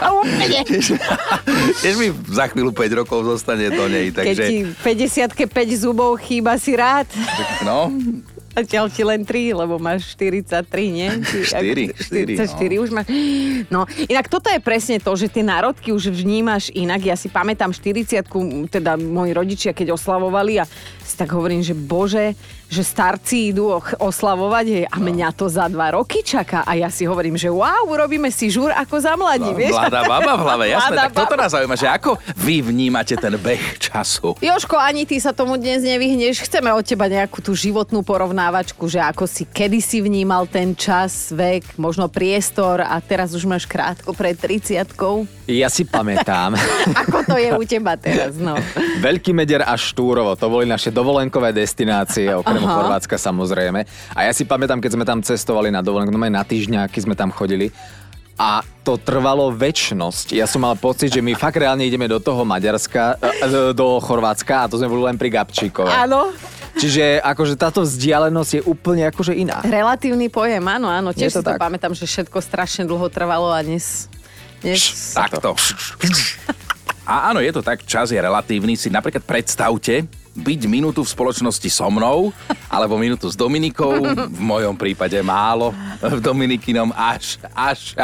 A 0.02 0.08
úplne. 0.14 0.62
Tiež 1.82 1.96
mi 1.98 2.08
za 2.30 2.46
chvíľu 2.50 2.72
5 2.72 3.00
rokov 3.04 3.20
zostane 3.26 3.70
do 3.74 3.86
nej, 3.90 4.14
Keď 4.14 4.16
takže... 4.16 4.44
ti 4.46 4.58
50 4.84 5.34
5 5.50 5.84
zubov 5.84 6.18
chýba 6.22 6.56
si 6.62 6.74
rád. 6.78 7.08
No, 7.66 7.90
Zatiaľ 8.58 8.90
ti 8.90 9.06
len 9.06 9.22
3, 9.22 9.54
lebo 9.54 9.78
máš 9.78 10.18
43, 10.18 10.66
nie? 10.90 11.10
Ty, 11.22 11.38
Štyri, 11.46 11.84
ako- 11.94 12.02
štyri, 12.02 12.34
44 12.42 12.82
už 12.82 12.90
máš. 12.90 13.06
No, 13.70 13.86
inak 14.10 14.26
toto 14.26 14.50
je 14.50 14.58
presne 14.58 14.98
to, 14.98 15.14
že 15.14 15.30
tie 15.30 15.46
národky 15.46 15.94
už 15.94 16.10
vnímaš 16.10 16.74
inak. 16.74 17.06
Ja 17.06 17.14
si 17.14 17.30
pamätám 17.30 17.70
40 17.70 18.26
teda 18.66 18.98
moji 18.98 19.32
rodičia, 19.38 19.78
keď 19.78 19.94
oslavovali 19.94 20.58
a 20.58 20.66
si 21.00 21.14
tak 21.14 21.30
hovorím, 21.32 21.62
že 21.62 21.78
bože, 21.78 22.34
že 22.68 22.84
starci 22.84 23.56
idú 23.56 23.72
oslavovať 23.96 24.66
hej, 24.68 24.86
a 24.90 24.98
mňa 25.00 25.32
to 25.32 25.48
za 25.48 25.70
dva 25.70 25.96
roky 25.96 26.20
čaká. 26.20 26.66
A 26.66 26.76
ja 26.76 26.92
si 26.92 27.08
hovorím, 27.08 27.40
že 27.40 27.48
wow, 27.48 27.88
urobíme 27.88 28.28
si 28.28 28.52
žúr 28.52 28.74
ako 28.74 29.00
za 29.00 29.16
mladí, 29.16 29.54
vieš? 29.56 29.72
No, 29.72 29.88
Mladá 29.88 30.02
baba 30.04 30.34
v 30.36 30.42
hlave, 30.44 30.66
jasné. 30.74 30.98
Mladá 30.98 31.04
tak 31.08 31.14
toto 31.16 31.36
nás 31.38 31.54
zaujíma, 31.54 31.76
že 31.78 31.88
ako 31.88 32.20
vy 32.36 32.60
vnímate 32.60 33.16
ten 33.16 33.38
beh 33.40 33.80
času? 33.80 34.36
Joško, 34.44 34.76
ani 34.76 35.08
ty 35.08 35.16
sa 35.16 35.32
tomu 35.32 35.56
dnes 35.56 35.80
nevyhneš. 35.80 36.44
Chceme 36.44 36.74
od 36.76 36.84
teba 36.84 37.08
nejakú 37.08 37.40
tú 37.40 37.56
životnú 37.56 38.04
porovnávačku, 38.48 38.88
že 38.88 39.04
ako 39.04 39.28
si 39.28 39.44
kedysi 39.44 40.00
vnímal 40.00 40.48
ten 40.48 40.72
čas, 40.72 41.36
vek, 41.36 41.76
možno 41.76 42.08
priestor 42.08 42.80
a 42.80 42.96
teraz 43.04 43.36
už 43.36 43.44
máš 43.44 43.68
krátko 43.68 44.16
pred 44.16 44.40
30 44.40 44.88
Ja 45.52 45.68
si 45.68 45.84
pamätám. 45.84 46.56
Ako 47.04 47.28
to 47.28 47.36
je 47.36 47.52
u 47.52 47.64
teba 47.68 48.00
teraz, 48.00 48.40
no? 48.40 48.56
Veľký 49.04 49.36
Meder 49.36 49.68
a 49.68 49.76
Štúrovo, 49.76 50.40
to 50.40 50.48
boli 50.48 50.64
naše 50.64 50.96
dovolenkové 50.96 51.52
destinácie, 51.52 52.32
okrem 52.32 52.64
Aha. 52.64 52.72
Chorvátska 52.72 53.20
samozrejme. 53.20 53.84
A 54.16 54.20
ja 54.24 54.32
si 54.32 54.48
pamätám, 54.48 54.80
keď 54.80 54.92
sme 54.96 55.04
tam 55.04 55.20
cestovali 55.20 55.68
na 55.68 55.84
dovolenku, 55.84 56.16
no 56.16 56.20
na 56.24 56.44
týždňaky 56.48 57.04
sme 57.04 57.20
tam 57.20 57.36
chodili. 57.36 57.68
A 58.38 58.62
to 58.86 59.02
trvalo 59.02 59.50
väčnosť. 59.50 60.38
Ja 60.38 60.46
som 60.46 60.62
mal 60.62 60.78
pocit, 60.78 61.10
že 61.10 61.26
my 61.26 61.34
fakt 61.34 61.58
reálne 61.58 61.84
ideme 61.84 62.06
do 62.06 62.22
toho 62.22 62.46
Maďarska, 62.46 63.18
e, 63.18 63.74
do 63.74 63.98
Chorvátska 63.98 64.64
a 64.64 64.70
to 64.70 64.78
sme 64.78 64.94
boli 64.94 65.10
len 65.10 65.18
pri 65.18 65.34
Gabčíkove. 65.34 65.90
Áno, 65.90 66.30
Čiže 66.78 67.20
akože 67.26 67.54
táto 67.58 67.82
vzdialenosť 67.82 68.52
je 68.54 68.62
úplne 68.64 69.10
akože 69.10 69.34
iná. 69.34 69.66
relatívny 69.66 70.30
pojem, 70.30 70.62
áno, 70.62 70.88
áno. 70.88 71.10
Je 71.12 71.26
Tiež 71.26 71.42
to 71.42 71.42
si 71.42 71.46
to 71.46 71.52
tak. 71.54 71.60
pamätám, 71.60 71.94
že 71.98 72.06
všetko 72.06 72.38
strašne 72.38 72.86
dlho 72.86 73.10
trvalo 73.10 73.50
a 73.50 73.60
dnes... 73.66 74.06
dnes 74.62 75.14
Takto. 75.18 75.58
A 77.08 77.32
áno, 77.32 77.40
je 77.40 77.56
to 77.56 77.64
tak, 77.64 77.88
čas 77.88 78.12
je 78.12 78.20
relatívny. 78.20 78.76
Si 78.76 78.92
napríklad 78.92 79.24
predstavte, 79.24 80.04
byť 80.38 80.62
minútu 80.70 81.02
v 81.02 81.10
spoločnosti 81.10 81.66
so 81.74 81.90
mnou, 81.90 82.30
alebo 82.70 82.94
minútu 83.02 83.26
s 83.26 83.34
Dominikou, 83.34 84.06
v 84.30 84.42
mojom 84.42 84.78
prípade 84.78 85.18
málo, 85.26 85.74
v 85.98 86.22
Dominikinom 86.22 86.94
až, 86.94 87.42
až. 87.58 87.98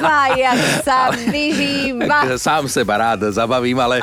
Spája 0.00 0.52
sa, 0.80 1.12
vyžíva. 1.12 2.40
Sám 2.40 2.72
seba 2.72 2.96
rád 2.96 3.28
zabavím, 3.28 3.76
ale 3.76 4.00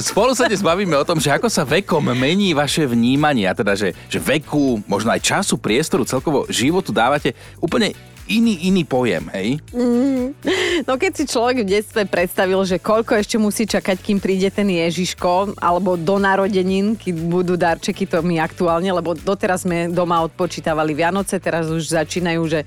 spolu 0.00 0.32
sa 0.32 0.48
dnes 0.48 0.64
bavíme 0.64 0.96
o 0.96 1.04
tom, 1.04 1.20
že 1.20 1.28
ako 1.28 1.52
sa 1.52 1.68
vekom 1.68 2.08
mení 2.16 2.56
vaše 2.56 2.88
vnímanie, 2.88 3.44
a 3.44 3.52
teda, 3.52 3.76
že, 3.76 3.92
že 4.08 4.16
veku, 4.16 4.80
možno 4.88 5.12
aj 5.12 5.20
času, 5.20 5.60
priestoru, 5.60 6.08
celkovo 6.08 6.48
životu 6.48 6.88
dávate 6.88 7.36
úplne 7.60 7.92
iný, 8.30 8.70
iný 8.70 8.86
pojem, 8.86 9.26
hej? 9.34 9.58
No 10.86 10.94
keď 10.94 11.10
si 11.18 11.24
človek 11.26 11.66
v 11.66 11.70
detstve 11.74 12.06
predstavil, 12.06 12.62
že 12.62 12.78
koľko 12.78 13.18
ešte 13.18 13.34
musí 13.34 13.66
čakať, 13.66 13.98
kým 13.98 14.22
príde 14.22 14.46
ten 14.46 14.70
Ježiško, 14.70 15.58
alebo 15.58 15.81
do 15.82 16.16
narodenín, 16.16 16.94
keď 16.94 17.14
budú 17.26 17.54
darčeky, 17.58 18.06
to 18.06 18.22
my 18.22 18.38
aktuálne, 18.38 18.88
lebo 18.88 19.18
doteraz 19.18 19.66
sme 19.66 19.90
doma 19.90 20.22
odpočítavali 20.24 20.94
Vianoce, 20.94 21.42
teraz 21.42 21.68
už 21.68 21.92
začínajú, 21.92 22.42
že 22.46 22.62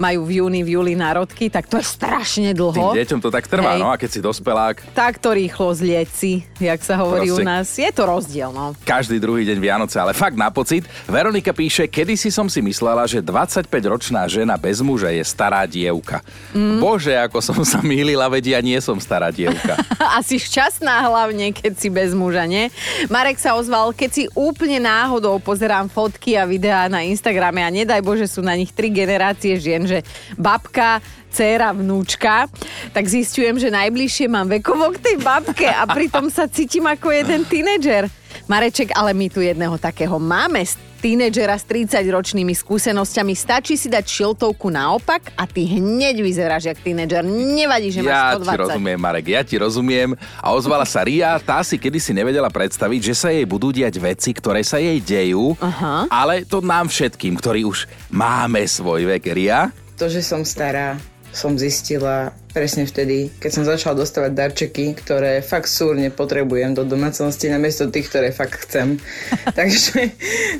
majú 0.00 0.24
v 0.24 0.40
júni, 0.40 0.64
v 0.64 0.80
júli 0.80 0.96
národky, 0.96 1.52
tak 1.52 1.68
to 1.68 1.76
je 1.76 1.84
strašne 1.84 2.50
Tým 2.50 2.58
dlho. 2.58 2.96
deťom 2.96 3.20
to 3.20 3.28
tak 3.28 3.44
trvá, 3.44 3.76
Hej. 3.76 3.80
no 3.84 3.92
a 3.92 4.00
keď 4.00 4.10
si 4.10 4.20
dospelák, 4.24 4.96
Takto 4.96 5.36
rýchlo 5.36 5.76
zlieci, 5.76 6.40
jak 6.56 6.80
sa 6.80 6.96
hovorí 6.96 7.28
u 7.28 7.36
Proste- 7.36 7.44
nás. 7.44 7.66
Je 7.76 7.90
to 7.92 8.08
rozdiel, 8.08 8.48
no. 8.50 8.72
každý 8.82 9.20
druhý 9.20 9.44
deň 9.44 9.58
Vianoce, 9.60 10.00
ale 10.00 10.16
fakt 10.16 10.40
na 10.40 10.48
pocit. 10.48 10.88
Veronika 11.04 11.52
píše, 11.52 11.84
kedysi 11.84 12.32
som 12.32 12.48
si 12.48 12.64
myslela, 12.64 13.04
že 13.04 13.20
25-ročná 13.20 14.24
žena 14.24 14.56
bez 14.56 14.80
muža 14.80 15.12
je 15.12 15.20
stará 15.20 15.68
dievka. 15.68 16.24
Mm. 16.56 16.80
Bože, 16.80 17.12
ako 17.20 17.44
som 17.44 17.60
sa 17.60 17.84
mýlila, 17.84 18.32
vedia, 18.32 18.56
nie 18.64 18.80
som 18.80 18.96
stará 18.96 19.28
dievka. 19.28 19.76
Asi 20.18 20.40
šťastná 20.40 21.04
hlavne, 21.04 21.52
keď 21.52 21.72
si 21.76 21.92
bez 21.92 22.16
muža, 22.16 22.48
nie? 22.48 22.72
Marek 23.12 23.36
sa 23.36 23.52
ozval, 23.52 23.92
keď 23.92 24.10
si 24.10 24.24
úplne 24.32 24.80
náhodou 24.80 25.36
pozerám 25.42 25.92
fotky 25.92 26.40
a 26.40 26.48
videá 26.48 26.88
na 26.88 27.04
Instagrame 27.04 27.60
a 27.60 27.68
nedaj 27.68 28.00
Bože 28.00 28.24
sú 28.24 28.40
na 28.40 28.56
nich 28.56 28.72
tri 28.72 28.88
generácie 28.88 29.52
žien, 29.60 29.84
že 29.90 29.98
babka, 30.38 31.02
dcéra, 31.34 31.74
vnúčka, 31.74 32.46
tak 32.94 33.04
zistujem, 33.10 33.58
že 33.58 33.74
najbližšie 33.74 34.26
mám 34.30 34.46
vekovo 34.46 34.94
k 34.94 35.02
tej 35.02 35.16
babke 35.18 35.66
a 35.66 35.86
pritom 35.90 36.30
sa 36.30 36.46
cítim 36.46 36.86
ako 36.86 37.10
jeden 37.10 37.42
tínedžer. 37.46 38.06
Mareček, 38.46 38.94
ale 38.94 39.14
my 39.14 39.26
tu 39.30 39.42
jedného 39.42 39.78
takého 39.78 40.18
máme, 40.18 40.62
tínedžera 41.00 41.56
s 41.56 41.64
30-ročnými 41.64 42.52
skúsenosťami. 42.52 43.32
Stačí 43.32 43.74
si 43.74 43.88
dať 43.88 44.04
šiltovku 44.04 44.68
naopak 44.68 45.32
a 45.34 45.48
ty 45.48 45.64
hneď 45.64 46.20
vyzeráš 46.20 46.68
jak 46.68 46.78
tínedžer. 46.78 47.24
Nevadí, 47.24 47.88
že 47.88 48.04
Ja 48.04 48.36
máš 48.36 48.44
120. 48.44 48.52
ti 48.52 48.58
rozumiem, 48.60 48.98
Marek, 49.00 49.26
ja 49.26 49.40
ti 49.40 49.56
rozumiem. 49.56 50.12
A 50.38 50.52
ozvala 50.52 50.84
sa 50.84 51.00
Ria, 51.00 51.40
tá 51.40 51.64
si 51.64 51.80
kedysi 51.80 52.12
nevedela 52.12 52.52
predstaviť, 52.52 53.00
že 53.00 53.14
sa 53.16 53.28
jej 53.32 53.48
budú 53.48 53.72
diať 53.72 53.96
veci, 53.96 54.36
ktoré 54.36 54.60
sa 54.60 54.76
jej 54.76 55.00
dejú, 55.00 55.56
Aha. 55.56 56.04
ale 56.12 56.44
to 56.44 56.60
nám 56.60 56.92
všetkým, 56.92 57.40
ktorí 57.40 57.64
už 57.64 57.88
máme 58.12 58.60
svoj 58.68 59.08
vek. 59.16 59.24
Ria, 59.32 59.72
To, 59.96 60.08
že 60.08 60.20
som 60.20 60.44
stará, 60.44 61.00
som 61.32 61.56
zistila 61.56 62.32
presne 62.50 62.84
vtedy, 62.86 63.30
keď 63.38 63.50
som 63.50 63.64
začala 63.64 63.98
dostávať 64.02 64.32
darčeky, 64.34 64.98
ktoré 64.98 65.38
fakt 65.40 65.70
súrne 65.70 66.10
potrebujem 66.10 66.74
do 66.74 66.82
domácnosti, 66.82 67.46
namiesto 67.46 67.86
tých, 67.86 68.10
ktoré 68.10 68.28
fakt 68.34 68.66
chcem. 68.66 68.98
Takže 69.58 70.10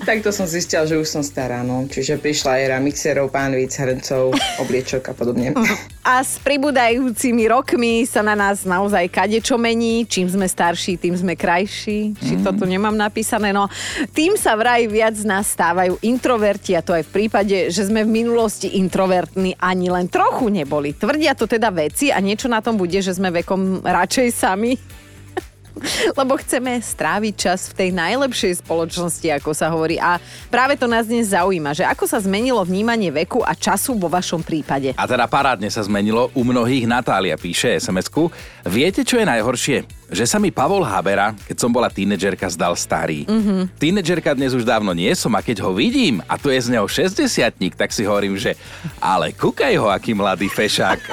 takto 0.07 0.31
som 0.31 0.47
zistila, 0.47 0.87
že 0.87 0.97
už 0.97 1.07
som 1.07 1.23
stará. 1.27 1.67
No. 1.67 1.87
Čiže 1.91 2.23
prišla 2.23 2.63
éra 2.63 2.79
mixerov, 2.79 3.35
pánvic, 3.35 3.75
hrncov, 3.75 4.35
obliečok 4.63 5.03
a 5.11 5.15
podobne. 5.15 5.51
A 6.01 6.23
s 6.23 6.41
pribúdajúcimi 6.41 7.51
rokmi 7.51 8.07
sa 8.07 8.23
na 8.25 8.39
nás 8.39 8.63
naozaj 8.65 9.11
kadečo 9.11 9.59
mení. 9.59 10.07
Čím 10.07 10.31
sme 10.31 10.47
starší, 10.47 10.97
tým 10.97 11.15
sme 11.19 11.35
krajší. 11.35 12.17
Či 12.17 12.41
to 12.41 12.55
tu 12.55 12.65
nemám 12.65 12.95
napísané. 12.95 13.51
No, 13.51 13.67
tým 14.15 14.39
sa 14.39 14.55
vraj 14.55 14.87
viac 14.87 15.19
z 15.19 15.27
nás 15.27 15.51
stávajú 15.51 15.99
introverti 16.01 16.79
a 16.79 16.81
to 16.81 16.95
aj 16.95 17.05
v 17.05 17.13
prípade, 17.13 17.57
že 17.69 17.83
sme 17.85 18.07
v 18.07 18.25
minulosti 18.25 18.79
introvertní 18.79 19.59
ani 19.59 19.91
len 19.91 20.07
trochu 20.09 20.49
neboli. 20.49 20.95
Tvrdia 20.97 21.35
to 21.37 21.51
teda 21.51 21.69
veci 21.81 22.13
a 22.13 22.21
niečo 22.21 22.53
na 22.53 22.61
tom 22.61 22.77
bude, 22.77 23.01
že 23.01 23.17
sme 23.17 23.33
vekom 23.33 23.81
radšej 23.81 24.29
sami. 24.37 24.77
Lebo 26.19 26.37
chceme 26.39 26.81
stráviť 26.81 27.35
čas 27.37 27.71
v 27.71 27.87
tej 27.87 27.91
najlepšej 27.95 28.65
spoločnosti, 28.65 29.29
ako 29.41 29.51
sa 29.55 29.71
hovorí. 29.71 29.97
A 30.01 30.19
práve 30.49 30.77
to 30.77 30.91
nás 30.91 31.07
dnes 31.07 31.33
zaujíma, 31.33 31.77
že 31.77 31.85
ako 31.87 32.07
sa 32.07 32.19
zmenilo 32.21 32.63
vnímanie 32.63 33.11
veku 33.11 33.43
a 33.45 33.55
času 33.55 33.97
vo 33.97 34.11
vašom 34.11 34.43
prípade. 34.43 34.95
A 34.97 35.07
teda 35.07 35.27
parádne 35.31 35.71
sa 35.71 35.83
zmenilo 35.85 36.31
u 36.35 36.43
mnohých. 36.43 36.89
Natália 36.91 37.39
píše 37.39 37.79
SMS-ku. 37.79 38.31
Viete, 38.67 39.07
čo 39.07 39.21
je 39.21 39.27
najhoršie? 39.27 39.79
Že 40.11 40.25
sa 40.27 40.43
mi 40.43 40.51
Pavol 40.51 40.83
Habera, 40.83 41.39
keď 41.47 41.57
som 41.63 41.71
bola 41.71 41.87
tínedžerka, 41.87 42.51
zdal 42.51 42.75
starý. 42.75 43.23
Mm-hmm. 43.31 43.79
Tínedžerka 43.79 44.35
dnes 44.35 44.51
už 44.51 44.67
dávno 44.67 44.91
nie 44.91 45.15
som 45.15 45.31
a 45.39 45.41
keď 45.41 45.63
ho 45.63 45.71
vidím 45.71 46.19
a 46.27 46.35
tu 46.35 46.51
je 46.51 46.59
z 46.59 46.75
neho 46.75 46.87
60 46.91 47.23
tak 47.79 47.95
si 47.95 48.03
hovorím, 48.03 48.35
že 48.35 48.59
ale 48.99 49.31
kúkaj 49.31 49.79
ho, 49.79 49.87
aký 49.87 50.19
mladý 50.19 50.51
fešák. 50.51 50.99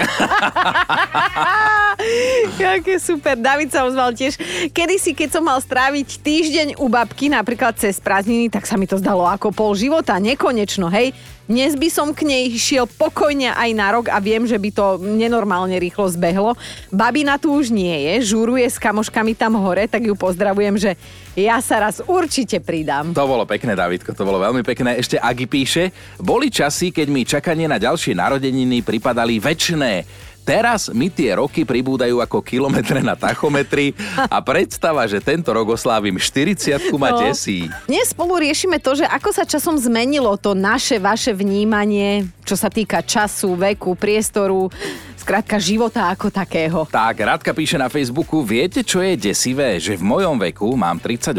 Jaké 2.62 2.98
super. 2.98 3.38
David 3.38 3.70
sa 3.70 3.86
ozval 3.86 4.18
tiež. 4.18 4.34
Kedy 4.72 4.96
si, 4.98 5.12
keď 5.12 5.40
som 5.40 5.44
mal 5.44 5.60
stráviť 5.60 6.24
týždeň 6.24 6.68
u 6.80 6.88
babky, 6.88 7.28
napríklad 7.28 7.76
cez 7.76 8.00
prázdniny, 8.00 8.48
tak 8.48 8.64
sa 8.64 8.80
mi 8.80 8.88
to 8.88 8.96
zdalo 9.00 9.28
ako 9.28 9.52
pol 9.52 9.76
života, 9.76 10.16
nekonečno, 10.18 10.88
hej. 10.92 11.12
Dnes 11.48 11.80
by 11.80 11.88
som 11.88 12.12
k 12.12 12.28
nej 12.28 12.52
šiel 12.60 12.84
pokojne 12.92 13.56
aj 13.56 13.72
na 13.72 13.88
rok 13.96 14.12
a 14.12 14.20
viem, 14.20 14.44
že 14.44 14.60
by 14.60 14.68
to 14.68 15.00
nenormálne 15.00 15.80
rýchlo 15.80 16.12
zbehlo. 16.12 16.60
Babina 16.92 17.40
tu 17.40 17.56
už 17.56 17.72
nie 17.72 17.96
je, 18.04 18.36
žúruje 18.36 18.68
s 18.68 18.76
kamoškami 18.76 19.32
tam 19.32 19.56
hore, 19.56 19.88
tak 19.88 20.04
ju 20.04 20.12
pozdravujem, 20.12 20.76
že 20.76 21.00
ja 21.40 21.64
sa 21.64 21.80
raz 21.80 22.04
určite 22.04 22.60
pridám. 22.60 23.16
To 23.16 23.24
bolo 23.24 23.48
pekné, 23.48 23.80
Davidko, 23.80 24.12
to 24.12 24.28
bolo 24.28 24.44
veľmi 24.44 24.60
pekné. 24.60 25.00
Ešte 25.00 25.16
Agi 25.24 25.48
píše, 25.48 25.96
boli 26.20 26.52
časy, 26.52 26.92
keď 26.92 27.08
mi 27.08 27.24
čakanie 27.24 27.64
na 27.64 27.80
ďalšie 27.80 28.12
narodeniny 28.12 28.84
pripadali 28.84 29.40
väčšné. 29.40 30.27
Teraz 30.48 30.88
mi 30.88 31.12
tie 31.12 31.36
roky 31.36 31.68
pribúdajú 31.68 32.24
ako 32.24 32.40
kilometre 32.40 33.04
na 33.04 33.20
tachometri 33.20 33.92
a 34.26 34.40
predstava, 34.40 35.04
že 35.04 35.20
tento 35.20 35.52
rok 35.52 35.76
oslávim 35.76 36.16
40 36.16 36.88
ma 36.96 37.12
No. 37.12 37.20
desí. 37.20 37.68
Dnes 37.84 38.16
spolu 38.16 38.40
riešime 38.40 38.80
to, 38.80 38.96
že 38.96 39.04
ako 39.04 39.30
sa 39.30 39.44
časom 39.44 39.76
zmenilo 39.76 40.32
to 40.34 40.56
naše, 40.56 40.98
vaše 40.98 41.36
vnímanie, 41.36 42.32
čo 42.44 42.56
sa 42.56 42.68
týka 42.68 43.04
času, 43.04 43.60
veku, 43.60 43.92
priestoru, 43.94 44.72
skrátka 45.18 45.60
života 45.60 46.08
ako 46.08 46.32
takého. 46.32 46.88
Tak, 46.88 47.16
Radka 47.20 47.52
píše 47.52 47.76
na 47.76 47.92
Facebooku, 47.92 48.40
viete, 48.40 48.80
čo 48.82 49.04
je 49.04 49.20
desivé? 49.20 49.76
Že 49.78 50.00
v 50.00 50.04
mojom 50.06 50.36
veku, 50.42 50.72
mám 50.74 50.96
38, 50.96 51.36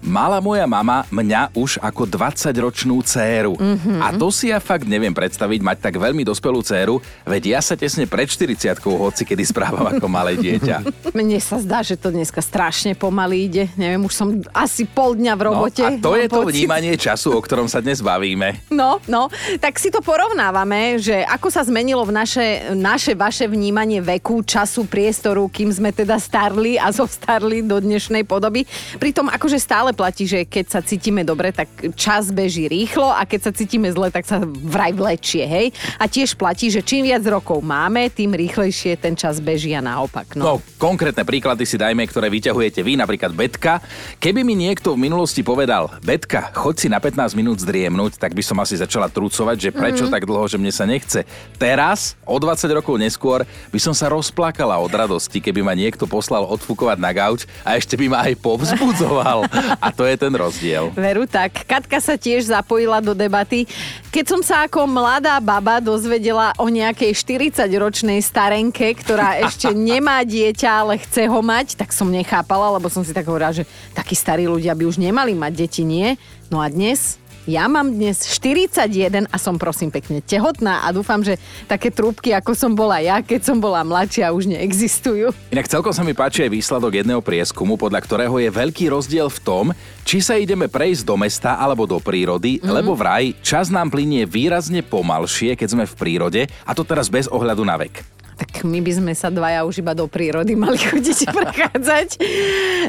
mala 0.00 0.40
moja 0.40 0.64
mama 0.64 1.04
mňa 1.08 1.52
už 1.52 1.78
ako 1.78 2.08
20-ročnú 2.08 3.00
dceru. 3.04 3.54
Mm-hmm. 3.54 3.98
A 4.00 4.16
to 4.16 4.32
si 4.32 4.48
ja 4.48 4.58
fakt 4.58 4.88
neviem 4.88 5.12
predstaviť, 5.12 5.60
mať 5.60 5.78
tak 5.80 5.94
veľmi 5.96 6.24
dospelú 6.24 6.64
dceru, 6.64 6.98
veď 7.24 7.58
ja 7.58 7.60
sa 7.60 7.76
tesne 7.76 8.08
pred 8.08 8.26
40 8.26 8.56
hoci 8.80 9.22
kedy 9.22 9.44
správam 9.44 9.84
ako 9.86 10.08
malé 10.08 10.40
dieťa. 10.40 10.82
Mne 11.18 11.36
sa 11.38 11.60
zdá, 11.60 11.84
že 11.84 11.94
to 11.94 12.08
dneska 12.08 12.40
strašne 12.40 12.96
pomaly 12.96 13.46
ide. 13.46 13.64
Neviem, 13.76 14.00
už 14.02 14.14
som 14.14 14.28
asi 14.50 14.88
pol 14.88 15.14
dňa 15.14 15.34
v 15.34 15.40
No, 15.40 15.46
robote. 15.46 15.82
a 15.82 15.90
to 15.96 16.14
je 16.14 16.26
to 16.26 16.40
pocit. 16.44 16.52
vnímanie 16.54 16.94
času, 16.94 17.34
o 17.34 17.40
ktorom 17.40 17.66
sa 17.66 17.80
dnes 17.80 18.00
bavíme. 18.00 18.56
No, 18.80 18.96
no, 19.04 19.28
tak 19.60 19.76
si 19.76 19.92
to 19.92 20.00
porovnávame, 20.00 20.96
že 20.96 21.20
ako 21.28 21.52
sa 21.52 21.60
zmenilo 21.60 22.00
v 22.00 22.16
naše, 22.16 22.46
naše, 22.72 23.12
vaše 23.12 23.44
vnímanie 23.44 24.00
veku, 24.00 24.40
času, 24.40 24.88
priestoru, 24.88 25.52
kým 25.52 25.68
sme 25.68 25.92
teda 25.92 26.16
starli 26.16 26.80
a 26.80 26.88
zostarli 27.02 27.60
do 27.60 27.76
dnešnej 27.76 28.24
podoby. 28.24 28.64
Pritom 28.96 29.28
akože 29.28 29.60
stále 29.60 29.89
stále 29.90 30.06
platí, 30.06 30.24
že 30.30 30.46
keď 30.46 30.66
sa 30.70 30.80
cítime 30.86 31.26
dobre, 31.26 31.50
tak 31.50 31.66
čas 31.98 32.30
beží 32.30 32.70
rýchlo 32.70 33.10
a 33.10 33.26
keď 33.26 33.50
sa 33.50 33.52
cítime 33.52 33.90
zle, 33.90 34.06
tak 34.14 34.22
sa 34.22 34.38
vraj 34.46 34.94
vlečie, 34.94 35.42
hej. 35.42 35.74
A 35.98 36.06
tiež 36.06 36.38
platí, 36.38 36.70
že 36.70 36.78
čím 36.86 37.10
viac 37.10 37.26
rokov 37.26 37.58
máme, 37.58 38.06
tým 38.06 38.30
rýchlejšie 38.30 38.94
ten 39.02 39.18
čas 39.18 39.42
beží 39.42 39.74
a 39.74 39.82
naopak. 39.82 40.38
No. 40.38 40.42
No, 40.46 40.54
konkrétne 40.78 41.26
príklady 41.26 41.66
si 41.66 41.74
dajme, 41.74 42.06
ktoré 42.06 42.30
vyťahujete 42.30 42.86
vy, 42.86 43.02
napríklad 43.02 43.34
Betka. 43.34 43.82
Keby 44.22 44.46
mi 44.46 44.54
niekto 44.54 44.94
v 44.94 45.10
minulosti 45.10 45.42
povedal, 45.42 45.90
Betka, 46.06 46.54
choď 46.54 46.74
si 46.78 46.86
na 46.86 47.02
15 47.02 47.34
minút 47.34 47.58
zdriemnúť, 47.58 48.22
tak 48.22 48.38
by 48.38 48.42
som 48.46 48.62
asi 48.62 48.78
začala 48.78 49.10
trucovať, 49.10 49.56
že 49.58 49.70
prečo 49.74 50.06
mm-hmm. 50.06 50.14
tak 50.14 50.22
dlho, 50.22 50.46
že 50.46 50.60
mne 50.60 50.70
sa 50.70 50.86
nechce. 50.86 51.26
Teraz, 51.58 52.14
o 52.22 52.38
20 52.38 52.78
rokov 52.78 52.94
neskôr, 52.94 53.42
by 53.74 53.80
som 53.82 53.94
sa 53.96 54.06
rozplakala 54.06 54.78
od 54.78 54.92
radosti, 54.92 55.42
keby 55.42 55.66
ma 55.66 55.74
niekto 55.74 56.06
poslal 56.06 56.46
odfúkovať 56.46 56.98
na 57.02 57.10
gauč 57.10 57.48
a 57.66 57.74
ešte 57.74 57.98
by 57.98 58.06
ma 58.06 58.18
aj 58.30 58.38
povzbudzoval. 58.38 59.50
a 59.80 59.88
to 59.88 60.04
je 60.04 60.14
ten 60.20 60.30
rozdiel. 60.30 60.92
Veru 60.92 61.24
tak. 61.24 61.64
Katka 61.64 61.98
sa 62.04 62.20
tiež 62.20 62.52
zapojila 62.52 63.00
do 63.00 63.16
debaty. 63.16 63.64
Keď 64.12 64.24
som 64.28 64.40
sa 64.44 64.68
ako 64.68 64.84
mladá 64.84 65.40
baba 65.40 65.80
dozvedela 65.80 66.52
o 66.60 66.68
nejakej 66.68 67.16
40-ročnej 67.16 68.20
starenke, 68.20 68.92
ktorá 69.00 69.40
ešte 69.40 69.72
nemá 69.90 70.20
dieťa, 70.20 70.68
ale 70.68 71.00
chce 71.00 71.24
ho 71.26 71.40
mať, 71.40 71.80
tak 71.80 71.96
som 71.96 72.12
nechápala, 72.12 72.76
lebo 72.76 72.92
som 72.92 73.00
si 73.00 73.16
tak 73.16 73.24
hovorila, 73.24 73.56
že 73.56 73.64
takí 73.96 74.12
starí 74.12 74.44
ľudia 74.44 74.76
by 74.76 74.84
už 74.84 75.00
nemali 75.00 75.32
mať 75.32 75.52
deti, 75.56 75.82
nie? 75.82 76.20
No 76.52 76.60
a 76.60 76.68
dnes 76.68 77.16
ja 77.48 77.64
mám 77.72 77.88
dnes 77.88 78.28
41 78.28 79.24
a 79.30 79.36
som 79.40 79.56
prosím 79.56 79.88
pekne 79.88 80.20
tehotná 80.20 80.84
a 80.84 80.92
dúfam, 80.92 81.24
že 81.24 81.40
také 81.64 81.88
trúbky, 81.88 82.36
ako 82.36 82.52
som 82.52 82.72
bola 82.76 83.00
ja, 83.00 83.24
keď 83.24 83.40
som 83.48 83.56
bola 83.56 83.80
mladšia, 83.80 84.34
už 84.34 84.52
neexistujú. 84.52 85.32
Inak 85.48 85.70
celkom 85.70 85.94
sa 85.96 86.04
mi 86.04 86.12
páči 86.12 86.44
aj 86.44 86.52
výsledok 86.52 87.00
jedného 87.00 87.24
prieskumu, 87.24 87.80
podľa 87.80 88.00
ktorého 88.04 88.36
je 88.36 88.50
veľký 88.52 88.92
rozdiel 88.92 89.32
v 89.32 89.40
tom, 89.40 89.64
či 90.04 90.20
sa 90.20 90.36
ideme 90.36 90.68
prejsť 90.68 91.02
do 91.08 91.16
mesta 91.16 91.56
alebo 91.56 91.88
do 91.88 91.96
prírody, 91.96 92.60
mm-hmm. 92.60 92.72
lebo 92.76 92.92
vraj 92.92 93.32
čas 93.40 93.72
nám 93.72 93.88
plinie 93.88 94.28
výrazne 94.28 94.84
pomalšie, 94.84 95.56
keď 95.56 95.68
sme 95.68 95.84
v 95.88 95.94
prírode, 95.96 96.40
a 96.44 96.70
to 96.76 96.84
teraz 96.84 97.08
bez 97.08 97.24
ohľadu 97.30 97.64
na 97.64 97.80
vek. 97.80 98.20
Tak 98.40 98.64
my 98.64 98.80
by 98.80 98.92
sme 98.96 99.12
sa 99.12 99.28
dvaja 99.28 99.68
už 99.68 99.84
iba 99.84 99.92
do 99.92 100.08
prírody 100.08 100.56
mali 100.56 100.80
chodiť 100.88 101.28
prechádzať 101.28 102.08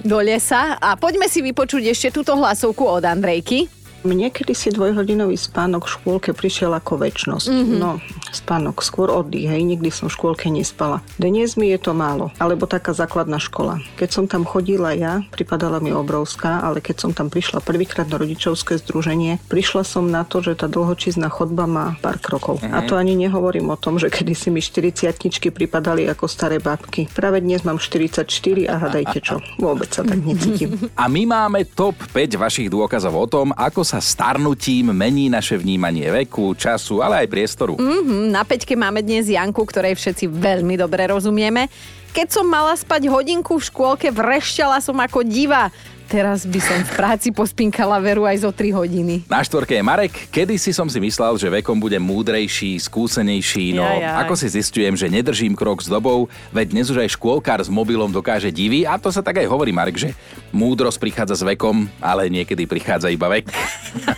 do 0.08 0.18
lesa. 0.24 0.80
A 0.80 0.96
poďme 0.96 1.28
si 1.28 1.44
vypočuť 1.44 1.92
ešte 1.92 2.08
túto 2.16 2.32
hlasovku 2.40 2.88
od 2.88 3.04
Andrejky. 3.04 3.81
Mne 4.02 4.34
kedysi 4.34 4.74
dvojhodinový 4.74 5.38
spánok 5.38 5.86
v 5.86 5.94
škôlke 5.94 6.30
prišiel 6.34 6.74
ako 6.74 7.06
väčnosť. 7.06 7.48
Mm-hmm. 7.54 7.78
No, 7.78 8.02
spánok, 8.34 8.82
skôr 8.82 9.14
oddych, 9.14 9.46
hej, 9.46 9.62
nikdy 9.62 9.94
som 9.94 10.10
v 10.10 10.18
škôlke 10.18 10.50
nespala. 10.50 11.06
Dnes 11.22 11.54
mi 11.54 11.70
je 11.70 11.78
to 11.78 11.94
málo, 11.94 12.34
alebo 12.42 12.66
taká 12.66 12.98
základná 12.98 13.38
škola. 13.38 13.78
Keď 14.02 14.10
som 14.10 14.26
tam 14.26 14.42
chodila 14.42 14.98
ja, 14.98 15.22
pripadala 15.30 15.78
mi 15.78 15.94
obrovská, 15.94 16.66
ale 16.66 16.82
keď 16.82 16.98
som 16.98 17.12
tam 17.14 17.30
prišla 17.30 17.62
prvýkrát 17.62 18.10
na 18.10 18.18
rodičovské 18.18 18.82
združenie, 18.82 19.38
prišla 19.46 19.86
som 19.86 20.10
na 20.10 20.26
to, 20.26 20.42
že 20.42 20.58
tá 20.58 20.66
dlhočízna 20.66 21.30
chodba 21.30 21.70
má 21.70 21.94
pár 22.02 22.18
krokov. 22.18 22.58
Mm-hmm. 22.58 22.74
A 22.74 22.82
to 22.90 22.98
ani 22.98 23.14
nehovorím 23.14 23.70
o 23.70 23.78
tom, 23.78 24.02
že 24.02 24.10
kedysi 24.10 24.50
mi 24.50 24.66
40 24.66 25.14
pripadali 25.54 26.10
ako 26.10 26.26
staré 26.26 26.58
babky. 26.58 27.06
Práve 27.14 27.38
dnes 27.38 27.62
mám 27.62 27.78
44 27.78 28.26
a 28.66 28.76
hadajte 28.82 29.22
čo, 29.22 29.38
vôbec 29.62 29.94
sa 29.94 30.02
tak 30.02 30.18
necítim. 30.26 30.90
A 30.98 31.06
my 31.06 31.30
máme 31.30 31.70
top 31.70 31.94
5 32.10 32.42
vašich 32.42 32.66
dôkazov 32.66 33.14
o 33.14 33.30
tom, 33.30 33.54
ako 33.54 33.91
sa 33.92 34.00
starnutím 34.00 34.96
mení 34.96 35.28
naše 35.28 35.60
vnímanie 35.60 36.08
veku, 36.08 36.56
času, 36.56 37.04
ale 37.04 37.28
aj 37.28 37.28
priestoru. 37.28 37.76
Mm-hmm, 37.76 38.32
na 38.32 38.48
peťke 38.48 38.80
máme 38.80 39.04
dnes 39.04 39.28
Janku, 39.28 39.68
ktorej 39.68 40.00
všetci 40.00 40.32
veľmi 40.32 40.80
dobre 40.80 41.12
rozumieme. 41.12 41.68
Keď 42.16 42.28
som 42.32 42.48
mala 42.48 42.72
spať 42.80 43.12
hodinku 43.12 43.60
v 43.60 43.68
škôlke, 43.68 44.08
vrešťala 44.16 44.80
som 44.80 44.96
ako 44.96 45.28
diva. 45.28 45.68
Teraz 46.12 46.44
by 46.44 46.60
som 46.60 46.76
v 46.84 46.92
práci 46.92 47.32
pospinkala 47.32 47.96
veru 48.04 48.28
aj 48.28 48.44
zo 48.44 48.52
3 48.52 48.76
hodiny. 48.76 49.24
Na 49.32 49.40
štvorke 49.40 49.80
je 49.80 49.80
Marek. 49.80 50.28
Kedy 50.28 50.60
si 50.60 50.76
som 50.76 50.84
si 50.92 51.00
myslel, 51.00 51.40
že 51.40 51.48
vekom 51.48 51.80
bude 51.80 51.96
múdrejší, 52.04 52.76
skúsenejší, 52.84 53.80
no 53.80 53.88
Jaj, 53.88 54.04
jaj. 54.04 54.20
ako 54.28 54.34
si 54.36 54.48
zistujem, 54.52 54.92
že 55.00 55.08
nedržím 55.08 55.56
krok 55.56 55.80
s 55.80 55.88
dobou, 55.88 56.28
veď 56.52 56.76
dnes 56.76 56.92
už 56.92 57.08
aj 57.08 57.16
škôlkár 57.16 57.64
s 57.64 57.72
mobilom 57.72 58.12
dokáže 58.12 58.52
divy 58.52 58.84
a 58.84 59.00
to 59.00 59.08
sa 59.08 59.24
tak 59.24 59.40
aj 59.40 59.48
hovorí, 59.48 59.72
Marek, 59.72 59.96
že 59.96 60.12
múdrosť 60.52 61.00
prichádza 61.00 61.40
s 61.40 61.48
vekom, 61.48 61.88
ale 62.04 62.28
niekedy 62.28 62.68
prichádza 62.68 63.08
iba 63.08 63.32
vek. 63.32 63.48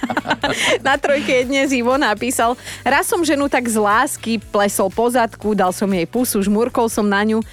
Na 0.88 0.98
trojke 0.98 1.30
je 1.30 1.44
dnes 1.46 1.70
Ivo 1.78 1.94
napísal, 1.94 2.58
raz 2.82 3.06
som 3.06 3.22
ženu 3.22 3.46
tak 3.46 3.70
z 3.70 3.78
lásky 3.78 4.42
plesol 4.50 4.90
po 4.90 5.14
zadku, 5.14 5.54
dal 5.54 5.70
som 5.70 5.86
jej 5.94 6.10
pusu, 6.10 6.41
žmurkol 6.41 6.89
som 6.89 7.06
na 7.06 7.22
ňu 7.22 7.46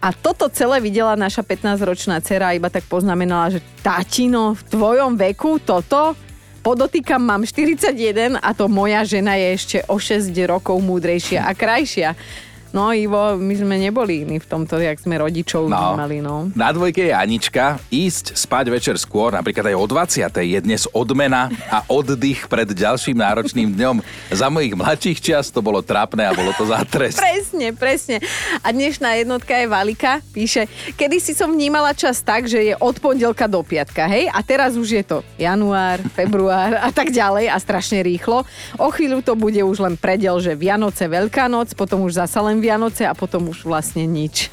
a 0.00 0.16
toto 0.16 0.48
celé 0.48 0.80
videla 0.80 1.12
naša 1.12 1.44
15-ročná 1.44 2.24
dcera 2.24 2.56
iba 2.56 2.72
tak 2.72 2.88
poznamenala, 2.88 3.52
že 3.52 3.60
tatino, 3.84 4.56
v 4.56 4.62
tvojom 4.72 5.12
veku 5.20 5.60
toto? 5.60 6.16
Podotýkam, 6.64 7.20
mám 7.20 7.44
41 7.44 8.40
a 8.40 8.50
to 8.56 8.68
moja 8.68 9.04
žena 9.04 9.36
je 9.36 9.46
ešte 9.56 9.78
o 9.92 10.00
6 10.00 10.32
rokov 10.48 10.80
múdrejšia 10.80 11.44
a 11.44 11.52
krajšia. 11.52 12.16
No 12.70 12.94
Ivo, 12.94 13.34
my 13.34 13.50
sme 13.52 13.74
neboli 13.76 14.22
iní 14.22 14.38
v 14.38 14.46
tomto, 14.46 14.78
jak 14.78 14.94
sme 14.96 15.18
rodičov 15.18 15.66
No. 15.66 15.98
mali, 15.98 16.22
no. 16.22 16.54
Na 16.54 16.70
dvojke 16.70 17.02
je 17.02 17.10
Anička. 17.10 17.82
Ísť 17.88 18.38
spať 18.38 18.70
večer 18.70 18.94
skôr, 18.94 19.34
napríklad 19.34 19.66
aj 19.66 19.76
o 19.76 19.84
20. 19.84 20.30
je 20.46 20.58
dnes 20.60 20.86
odmena 20.88 21.50
a 21.66 21.82
oddych 21.86 22.46
pred 22.46 22.66
ďalším 22.66 23.18
náročným 23.18 23.74
dňom. 23.74 23.96
Za 24.30 24.46
mojich 24.46 24.78
mladších 24.78 25.18
čias 25.18 25.50
to 25.50 25.58
bolo 25.58 25.82
trápne 25.82 26.22
a 26.22 26.30
bolo 26.30 26.54
to 26.54 26.62
za 26.62 26.78
trest. 26.86 27.18
Presne, 27.18 27.74
presne. 27.74 28.22
A 28.62 28.70
dnešná 28.70 29.18
jednotka 29.18 29.50
je 29.52 29.66
Valika, 29.66 30.22
píše, 30.30 30.70
kedy 30.94 31.18
si 31.18 31.34
som 31.34 31.50
vnímala 31.50 31.90
čas 31.90 32.22
tak, 32.22 32.46
že 32.46 32.62
je 32.62 32.74
od 32.76 32.94
pondelka 32.96 33.50
do 33.50 33.66
piatka, 33.66 34.06
hej? 34.06 34.30
A 34.30 34.46
teraz 34.46 34.78
už 34.78 34.88
je 34.88 35.02
to 35.02 35.26
január, 35.34 35.98
február 36.14 36.78
a 36.78 36.94
tak 36.94 37.10
ďalej 37.10 37.50
a 37.50 37.58
strašne 37.58 37.98
rýchlo. 37.98 38.46
O 38.78 38.94
chvíľu 38.94 39.26
to 39.26 39.34
bude 39.34 39.58
už 39.58 39.82
len 39.82 39.98
predel, 39.98 40.38
že 40.38 40.54
Vianoce, 40.54 41.10
Veľká 41.10 41.50
noc, 41.50 41.74
potom 41.74 42.06
už 42.06 42.14
zasa 42.14 42.38
len 42.38 42.59
Vianoce 42.60 43.08
a 43.08 43.16
potom 43.16 43.48
už 43.48 43.64
vlastne 43.64 44.04
nič. 44.04 44.52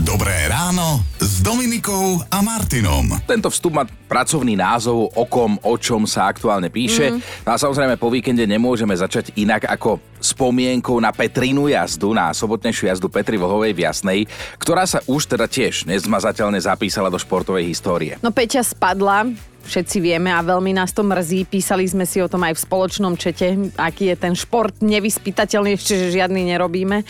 Dobré 0.00 0.48
ráno 0.48 1.02
s 1.18 1.42
Dominikou 1.42 2.22
a 2.30 2.38
Martinom. 2.40 3.10
Tento 3.26 3.50
vstup 3.50 3.74
má 3.74 3.84
pracovný 3.84 4.54
názov 4.54 5.12
O 5.18 5.26
kom, 5.26 5.58
o 5.60 5.74
čom 5.76 6.06
sa 6.06 6.30
aktuálne 6.30 6.70
píše. 6.70 7.10
Mm. 7.10 7.18
No 7.44 7.50
a 7.52 7.60
samozrejme 7.60 7.98
po 7.98 8.08
víkende 8.08 8.46
nemôžeme 8.46 8.94
začať 8.94 9.34
inak 9.36 9.66
ako 9.66 9.98
spomienkou 10.22 10.96
na 11.02 11.10
Petrinu 11.10 11.66
jazdu, 11.66 12.14
na 12.14 12.30
sobotnejšiu 12.30 12.86
jazdu 12.86 13.10
Petri 13.10 13.34
Vlhovej 13.36 13.76
v 13.76 13.82
Jasnej, 13.82 14.20
ktorá 14.62 14.86
sa 14.86 15.02
už 15.04 15.36
teda 15.36 15.50
tiež 15.50 15.84
nezmazateľne 15.90 16.62
zapísala 16.62 17.10
do 17.10 17.18
športovej 17.18 17.66
histórie. 17.66 18.16
No 18.22 18.30
Peťa 18.30 18.62
spadla, 18.62 19.26
všetci 19.64 19.98
vieme 20.02 20.32
a 20.32 20.44
veľmi 20.44 20.74
nás 20.76 20.90
to 20.90 21.06
mrzí. 21.06 21.46
Písali 21.48 21.86
sme 21.86 22.04
si 22.04 22.20
o 22.20 22.28
tom 22.28 22.42
aj 22.44 22.58
v 22.58 22.64
spoločnom 22.66 23.14
čete, 23.14 23.72
aký 23.78 24.12
je 24.12 24.16
ten 24.16 24.34
šport 24.34 24.74
nevyspytateľný, 24.82 25.76
ešte 25.76 25.96
že 25.96 26.16
žiadny 26.16 26.50
nerobíme. 26.50 27.06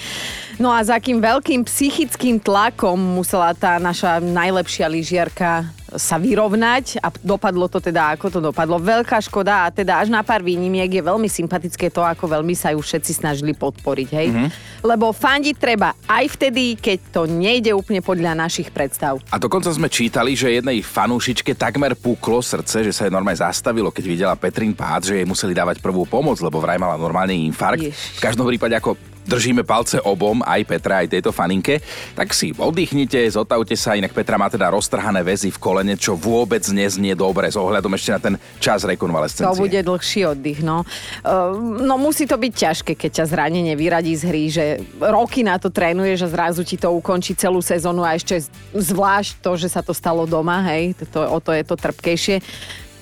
No 0.60 0.70
a 0.70 0.84
za 0.84 1.00
akým 1.00 1.18
veľkým 1.24 1.64
psychickým 1.64 2.38
tlakom 2.38 3.00
musela 3.00 3.56
tá 3.56 3.80
naša 3.80 4.20
najlepšia 4.20 4.86
lyžiarka 4.92 5.79
sa 5.96 6.20
vyrovnať 6.20 7.02
a 7.02 7.10
dopadlo 7.10 7.66
to 7.66 7.82
teda, 7.82 8.14
ako 8.14 8.26
to 8.30 8.40
dopadlo. 8.42 8.78
Veľká 8.78 9.18
škoda 9.18 9.66
a 9.66 9.74
teda 9.74 9.98
až 9.98 10.12
na 10.12 10.22
pár 10.22 10.44
výnimiek 10.44 10.90
je 10.90 11.02
veľmi 11.02 11.26
sympatické 11.26 11.90
to, 11.90 12.06
ako 12.06 12.30
veľmi 12.30 12.54
sa 12.54 12.70
ju 12.70 12.78
všetci 12.78 13.12
snažili 13.16 13.56
podporiť, 13.56 14.08
hej. 14.14 14.28
Mm-hmm. 14.30 14.48
Lebo 14.86 15.10
fandiť 15.10 15.56
treba 15.58 15.96
aj 16.06 16.24
vtedy, 16.38 16.78
keď 16.78 16.98
to 17.10 17.22
nejde 17.26 17.74
úplne 17.74 17.98
podľa 18.04 18.38
našich 18.38 18.70
predstav. 18.70 19.18
A 19.34 19.36
dokonca 19.40 19.70
sme 19.74 19.90
čítali, 19.90 20.38
že 20.38 20.54
jednej 20.54 20.78
fanúšičke 20.84 21.58
takmer 21.58 21.98
puklo 21.98 22.38
srdce, 22.38 22.86
že 22.86 22.92
sa 22.94 23.08
jej 23.08 23.12
normálne 23.12 23.42
zastavilo, 23.42 23.90
keď 23.90 24.04
videla 24.06 24.34
Petrin 24.38 24.72
pád, 24.72 25.10
že 25.10 25.18
jej 25.20 25.26
museli 25.26 25.52
dávať 25.52 25.82
prvú 25.82 26.06
pomoc, 26.06 26.38
lebo 26.38 26.62
vraj 26.62 26.78
mala 26.78 26.94
normálne 26.94 27.34
infarkt. 27.34 27.82
Ježiš. 27.82 28.18
V 28.18 28.24
každom 28.24 28.46
prípade 28.46 28.78
ako 28.78 29.09
držíme 29.30 29.62
palce 29.62 30.02
obom, 30.02 30.42
aj 30.42 30.66
Petra, 30.66 31.06
aj 31.06 31.14
tejto 31.14 31.30
faninke, 31.30 31.78
tak 32.18 32.34
si 32.34 32.50
oddychnite, 32.50 33.22
zotavte 33.30 33.78
sa, 33.78 33.94
inak 33.94 34.10
Petra 34.10 34.34
má 34.34 34.50
teda 34.50 34.66
roztrhané 34.74 35.22
väzy 35.22 35.54
v 35.54 35.58
kolene, 35.62 35.94
čo 35.94 36.18
vôbec 36.18 36.66
neznie 36.74 37.14
dobre 37.14 37.46
s 37.46 37.54
ohľadom 37.54 37.94
ešte 37.94 38.10
na 38.10 38.20
ten 38.20 38.34
čas 38.58 38.82
rekonvalescencie. 38.82 39.54
To 39.54 39.62
bude 39.62 39.78
dlhší 39.78 40.26
oddych, 40.26 40.66
no. 40.66 40.82
Uh, 41.22 41.54
no 41.78 41.94
musí 41.94 42.26
to 42.26 42.34
byť 42.34 42.52
ťažké, 42.52 42.92
keď 42.98 43.10
ťa 43.22 43.24
zranenie 43.30 43.78
vyradí 43.78 44.18
z 44.18 44.22
hry, 44.26 44.44
že 44.50 44.64
roky 44.98 45.46
na 45.46 45.62
to 45.62 45.70
trénuješ 45.70 46.26
a 46.26 46.32
zrazu 46.32 46.66
ti 46.66 46.74
to 46.74 46.90
ukončí 46.90 47.38
celú 47.38 47.62
sezónu 47.62 48.02
a 48.02 48.18
ešte 48.18 48.42
zvlášť 48.74 49.38
to, 49.38 49.54
že 49.54 49.70
sa 49.70 49.84
to 49.84 49.94
stalo 49.94 50.26
doma, 50.26 50.58
hej, 50.74 50.98
to, 51.14 51.22
o 51.22 51.38
to 51.38 51.54
je 51.54 51.62
to 51.62 51.78
trpkejšie. 51.78 52.42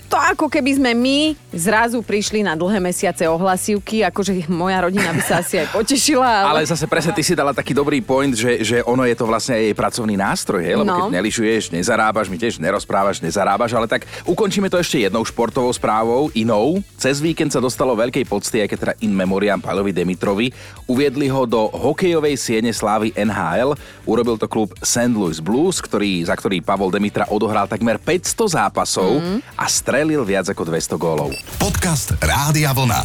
To 0.09 0.17
ako 0.17 0.49
keby 0.49 0.73
sme 0.73 0.91
my 0.93 1.19
zrazu 1.51 2.01
prišli 2.01 2.41
na 2.41 2.53
dlhé 2.53 2.79
mesiace 2.79 3.25
ohlasívky, 3.25 4.01
akože 4.03 4.49
moja 4.49 4.83
rodina 4.83 5.11
by 5.11 5.21
sa 5.21 5.39
asi 5.39 5.59
aj 5.59 5.69
potešila. 5.71 6.25
Ale 6.47 6.59
Ale, 6.59 6.67
zase 6.67 6.85
presne 6.85 7.13
ty 7.13 7.21
si 7.21 7.33
dala 7.33 7.53
taký 7.53 7.71
dobrý 7.71 8.01
point, 8.01 8.33
že, 8.33 8.61
že 8.61 8.77
ono 8.83 9.05
je 9.05 9.13
to 9.13 9.25
vlastne 9.25 9.55
aj 9.55 9.63
jej 9.63 9.75
pracovný 9.75 10.15
nástroj, 10.15 10.61
hej? 10.61 10.75
lebo 10.75 10.89
No. 10.89 10.97
keď 10.99 11.13
nelišuješ, 11.15 11.63
nezarábaš, 11.71 12.27
my 12.27 12.37
tiež 12.37 12.57
nerozprávaš, 12.57 13.21
nezarábaš, 13.21 13.71
ale 13.71 13.85
tak 13.87 14.09
ukončíme 14.25 14.67
to 14.67 14.77
ešte 14.77 14.99
jednou 14.99 15.21
športovou 15.23 15.69
správou, 15.71 16.33
inou. 16.33 16.81
Cez 16.97 17.19
víkend 17.19 17.51
sa 17.51 17.61
dostalo 17.61 17.93
veľkej 17.95 18.25
pocty, 18.25 18.61
aj 18.61 18.69
keď 18.69 18.79
teda 18.79 18.95
in 19.01 19.13
memoriam 19.13 19.59
Paľovi 19.59 19.93
Demitrovi. 19.93 20.49
Uviedli 20.85 21.29
ho 21.29 21.45
do 21.45 21.69
hokejovej 21.69 22.35
siene 22.35 22.71
slávy 22.71 23.13
NHL. 23.13 23.77
Urobil 24.05 24.35
to 24.35 24.47
klub 24.47 24.73
St. 24.79 25.13
Louis 25.13 25.37
Blues, 25.39 25.79
ktorý, 25.79 26.25
za 26.25 26.33
ktorý 26.33 26.59
Pavol 26.59 26.89
Demitra 26.89 27.29
odohral 27.29 27.67
takmer 27.67 27.97
500 27.97 28.49
zápasov 28.49 29.21
Mhm. 29.21 29.37
a 29.55 29.65
strelil 29.99 30.23
viac 30.23 30.47
ako 30.47 30.63
200 30.63 30.95
gólov. 30.95 31.35
Podcast 31.59 32.15
Rádia 32.23 32.71
Vlna. 32.71 33.03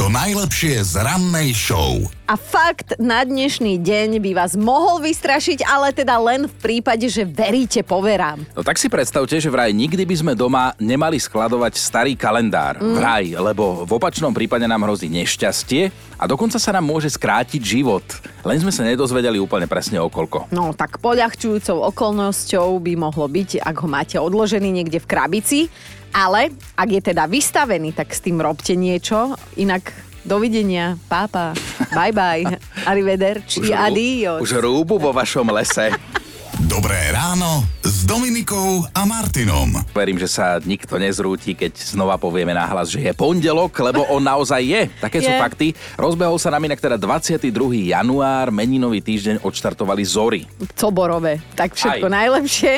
To 0.00 0.08
najlepšie 0.08 0.80
z 0.80 0.96
rannej 1.04 1.52
show. 1.52 2.00
a 2.24 2.38
fakt 2.40 2.96
na 2.96 3.20
dnešný 3.20 3.76
deň 3.76 4.22
by 4.24 4.32
vás 4.32 4.56
mohol 4.56 5.04
vystrašiť, 5.04 5.66
ale 5.68 5.92
teda 5.92 6.16
len 6.16 6.48
v 6.48 6.54
prípade, 6.56 7.04
že 7.12 7.28
veríte 7.28 7.84
poverám. 7.84 8.40
No 8.56 8.64
tak 8.64 8.80
si 8.80 8.88
predstavte, 8.88 9.36
že 9.36 9.52
vraj 9.52 9.76
nikdy 9.76 10.00
by 10.08 10.16
sme 10.16 10.32
doma 10.32 10.72
nemali 10.80 11.20
skladovať 11.20 11.76
starý 11.76 12.16
kalendár. 12.16 12.80
Mm. 12.80 12.96
Vraj, 12.96 13.24
lebo 13.36 13.84
v 13.84 13.92
opačnom 14.00 14.32
prípade 14.32 14.64
nám 14.64 14.88
hrozí 14.88 15.12
nešťastie 15.12 15.92
a 16.16 16.24
dokonca 16.24 16.56
sa 16.56 16.72
nám 16.72 16.88
môže 16.88 17.12
skrátiť 17.12 17.60
život. 17.60 18.06
Len 18.48 18.56
sme 18.56 18.72
sa 18.72 18.80
nedozvedeli 18.88 19.36
úplne 19.36 19.68
presne 19.68 20.00
o 20.00 20.08
koľko. 20.08 20.48
No 20.48 20.72
tak 20.72 21.04
poľahčujúcou 21.04 21.92
okolnosťou 21.92 22.80
by 22.80 22.96
mohlo 22.96 23.28
byť, 23.28 23.60
ak 23.60 23.76
ho 23.84 23.88
máte 23.90 24.16
odložený 24.16 24.72
niekde 24.72 24.96
v 24.96 25.10
krabici, 25.10 25.60
ale 26.10 26.50
ak 26.74 26.88
je 26.90 27.00
teda 27.02 27.26
vystavený, 27.26 27.94
tak 27.94 28.10
s 28.10 28.20
tým 28.22 28.38
robte 28.38 28.74
niečo, 28.74 29.34
inak 29.56 29.90
dovidenia, 30.20 31.00
pápa, 31.08 31.56
bye 31.96 32.12
bye, 32.12 32.44
arrivederci, 32.90 33.64
rú- 33.64 33.74
adios. 33.74 34.40
už 34.44 34.60
rúbu 34.60 35.00
vo 35.00 35.10
vašom 35.10 35.48
lese. 35.50 35.90
Dobré 36.58 37.14
ráno 37.14 37.62
s 37.78 38.02
Dominikou 38.02 38.82
a 38.90 39.06
Martinom. 39.06 39.70
Verím, 39.94 40.18
že 40.18 40.26
sa 40.26 40.58
nikto 40.58 40.98
nezrúti, 40.98 41.54
keď 41.54 41.78
znova 41.78 42.18
povieme 42.18 42.50
nahlas, 42.50 42.90
že 42.90 42.98
je 42.98 43.14
pondelok, 43.14 43.70
lebo 43.78 44.02
on 44.10 44.18
naozaj 44.18 44.58
je. 44.58 44.82
Také 44.98 45.22
sú 45.22 45.30
Je. 45.30 45.38
fakty. 45.38 45.66
Rozbehol 45.94 46.42
sa 46.42 46.50
nám 46.50 46.66
inak 46.66 46.82
teda 46.82 46.98
22. 46.98 47.54
január, 47.94 48.50
meninový 48.50 48.98
týždeň 48.98 49.46
odštartovali 49.46 50.02
Zory. 50.02 50.42
Coborové. 50.74 51.38
Tak 51.54 51.78
všetko 51.78 52.10
Aj. 52.10 52.16
najlepšie. 52.18 52.72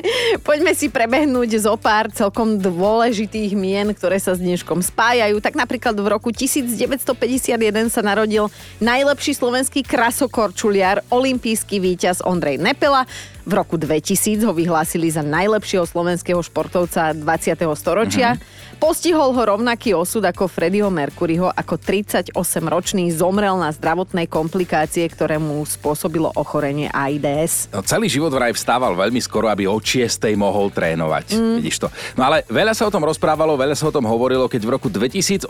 Poďme 0.45 0.77
si 0.77 0.93
prebehnúť 0.93 1.65
zo 1.65 1.73
pár 1.81 2.13
celkom 2.13 2.61
dôležitých 2.61 3.57
mien, 3.57 3.89
ktoré 3.97 4.21
sa 4.21 4.37
s 4.37 4.41
dneškom 4.45 4.85
spájajú. 4.85 5.41
Tak 5.41 5.57
napríklad 5.57 5.97
v 5.97 6.13
roku 6.13 6.29
1951 6.29 7.57
sa 7.89 8.05
narodil 8.05 8.53
najlepší 8.85 9.33
slovenský 9.33 9.81
krasokorčuliar, 9.81 11.01
olimpijský 11.09 11.81
víťaz 11.81 12.21
Ondrej 12.21 12.61
Nepela. 12.61 13.09
V 13.43 13.53
roku 13.53 13.75
2000 13.77 14.47
ho 14.47 14.55
vyhlásili 14.55 15.11
za 15.11 15.23
najlepšieho 15.27 15.83
slovenského 15.83 16.39
športovca 16.43 17.11
20. 17.11 17.59
storočia. 17.75 18.39
Postihol 18.83 19.31
ho 19.31 19.43
rovnaký 19.47 19.95
osud 19.95 20.27
ako 20.27 20.51
Freddieho 20.51 20.91
Mercuryho, 20.91 21.55
ako 21.55 21.79
38-ročný 21.79 23.15
zomrel 23.15 23.55
na 23.55 23.71
zdravotnej 23.71 24.27
komplikácie, 24.27 25.07
ktoré 25.07 25.39
mu 25.39 25.63
spôsobilo 25.63 26.35
ochorenie 26.35 26.91
AIDS. 26.91 27.71
No, 27.71 27.87
celý 27.87 28.11
život 28.11 28.35
vraj 28.35 28.51
vstával 28.51 28.99
veľmi 28.99 29.23
skoro, 29.23 29.47
aby 29.47 29.71
o 29.71 29.79
6 29.79 30.11
mohol 30.35 30.75
trénovať. 30.75 31.31
Mm. 31.31 31.63
Vidíš 31.63 31.79
to. 31.79 31.95
No 32.19 32.27
ale 32.27 32.43
veľa 32.51 32.75
sa 32.75 32.83
o 32.83 32.91
tom 32.91 33.07
rozprávalo, 33.07 33.55
veľa 33.55 33.79
sa 33.79 33.87
o 33.87 33.95
tom 33.95 34.03
hovorilo, 34.03 34.51
keď 34.51 34.67
v 34.67 34.71
roku 34.75 34.91
2008, 34.91 35.47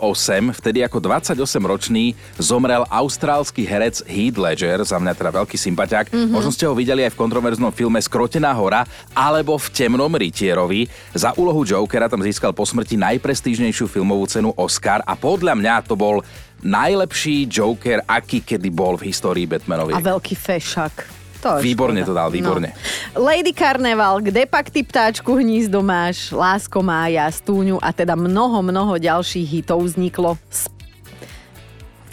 vtedy 0.53 0.85
ako 0.85 1.01
28-ročný, 1.01 2.13
zomrel 2.37 2.85
austrálsky 2.85 3.65
herec 3.65 4.05
Heath 4.05 4.37
Ledger, 4.37 4.85
za 4.85 5.01
mňa 5.01 5.17
teda 5.17 5.33
veľký 5.41 5.57
sympatiák. 5.57 6.13
Mm-hmm. 6.13 6.29
Možno 6.29 6.53
ste 6.53 6.69
ho 6.69 6.77
videli 6.77 7.01
aj 7.01 7.17
v 7.17 7.25
kontroverznom 7.25 7.73
filme 7.73 7.97
Skrotená 7.97 8.53
hora 8.53 8.85
alebo 9.17 9.57
v 9.57 9.73
Temnom 9.73 10.13
rytierovi. 10.13 10.85
Za 11.17 11.33
úlohu 11.33 11.65
Jokera 11.65 12.05
tam 12.05 12.21
získal 12.21 12.53
po 12.53 12.61
smrti 12.61 12.93
najprestížnejšiu 13.23 13.87
filmovú 13.87 14.27
cenu 14.27 14.51
Oscar 14.53 14.99
a 14.99 15.15
podľa 15.15 15.55
mňa 15.55 15.87
to 15.87 15.95
bol 15.95 16.19
najlepší 16.59 17.47
Joker, 17.47 18.03
aký 18.03 18.43
kedy 18.43 18.67
bol 18.67 18.99
v 18.99 19.07
histórii 19.07 19.47
Batmanovi. 19.47 19.95
A 19.95 20.03
veľký 20.03 20.35
fešak. 20.35 21.07
To 21.39 21.59
Výborne 21.59 22.03
škoda. 22.03 22.07
to 22.09 22.13
dal, 22.13 22.27
výborne. 22.29 22.67
No. 23.15 23.23
Lady 23.23 23.51
Carnival, 23.51 24.19
kde 24.19 24.43
pak 24.43 24.67
ty 24.67 24.83
ptáčku 24.83 25.31
hnízdo 25.33 25.79
máš, 25.79 26.31
Lásko 26.31 26.79
mája, 26.79 27.23
Stúňu 27.29 27.79
a 27.79 27.91
teda 27.91 28.11
mnoho, 28.13 28.59
mnoho 28.59 28.95
ďalších 28.95 29.47
hitov 29.53 29.79
vzniklo 29.81 30.35
z, 30.47 30.67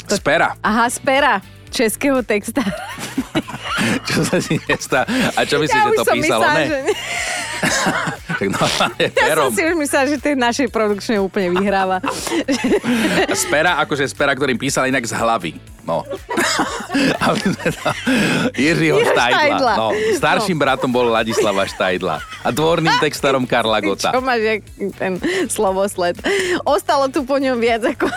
Spera. 0.09 0.55
aha, 0.61 0.87
z 0.87 0.99
pera 1.01 1.35
českého 1.71 2.23
texta. 2.23 2.63
Čo 4.07 4.23
sa 4.23 4.39
ti 4.39 4.59
nestá? 4.63 5.07
A 5.33 5.43
čo 5.43 5.59
myslíš, 5.59 5.75
ja 5.77 5.87
že 5.89 5.95
to 5.97 6.05
písalo? 6.05 6.43
myslela, 6.43 6.47
Ne? 6.53 6.65
že... 6.67 6.79
Tak 8.41 8.49
normálne 8.57 9.05
Ja 9.05 9.13
som 9.13 9.29
perom. 9.29 9.51
si 9.53 9.61
už 9.61 9.75
myslela, 9.77 10.05
že 10.09 10.17
tej 10.17 10.35
našej 10.41 10.69
produkčnej 10.73 11.21
úplne 11.21 11.53
vyhráva. 11.53 12.01
Z 13.41 13.45
pera, 13.53 13.77
akože 13.85 14.09
z 14.09 14.15
pera, 14.17 14.33
ktorým 14.33 14.57
písal 14.57 14.89
inak 14.89 15.05
z 15.05 15.13
hlavy. 15.13 15.61
No. 15.85 16.05
Jiřího 18.57 19.01
Štajdla. 19.05 19.75
No. 19.77 19.93
Starším 20.17 20.57
bratom 20.57 20.89
bol 20.89 21.09
Ladislava 21.09 21.67
Štajdla. 21.69 22.17
A 22.45 22.49
dvorným 22.49 22.93
textárom 23.01 23.45
Karla 23.45 23.81
Gota. 23.85 24.13
Čo 24.15 24.25
máš, 24.25 24.65
ten 24.97 25.21
slovosled. 25.49 26.17
Ostalo 26.65 27.13
tu 27.13 27.25
po 27.29 27.37
ňom 27.37 27.61
viac 27.61 27.85
ako 27.85 28.09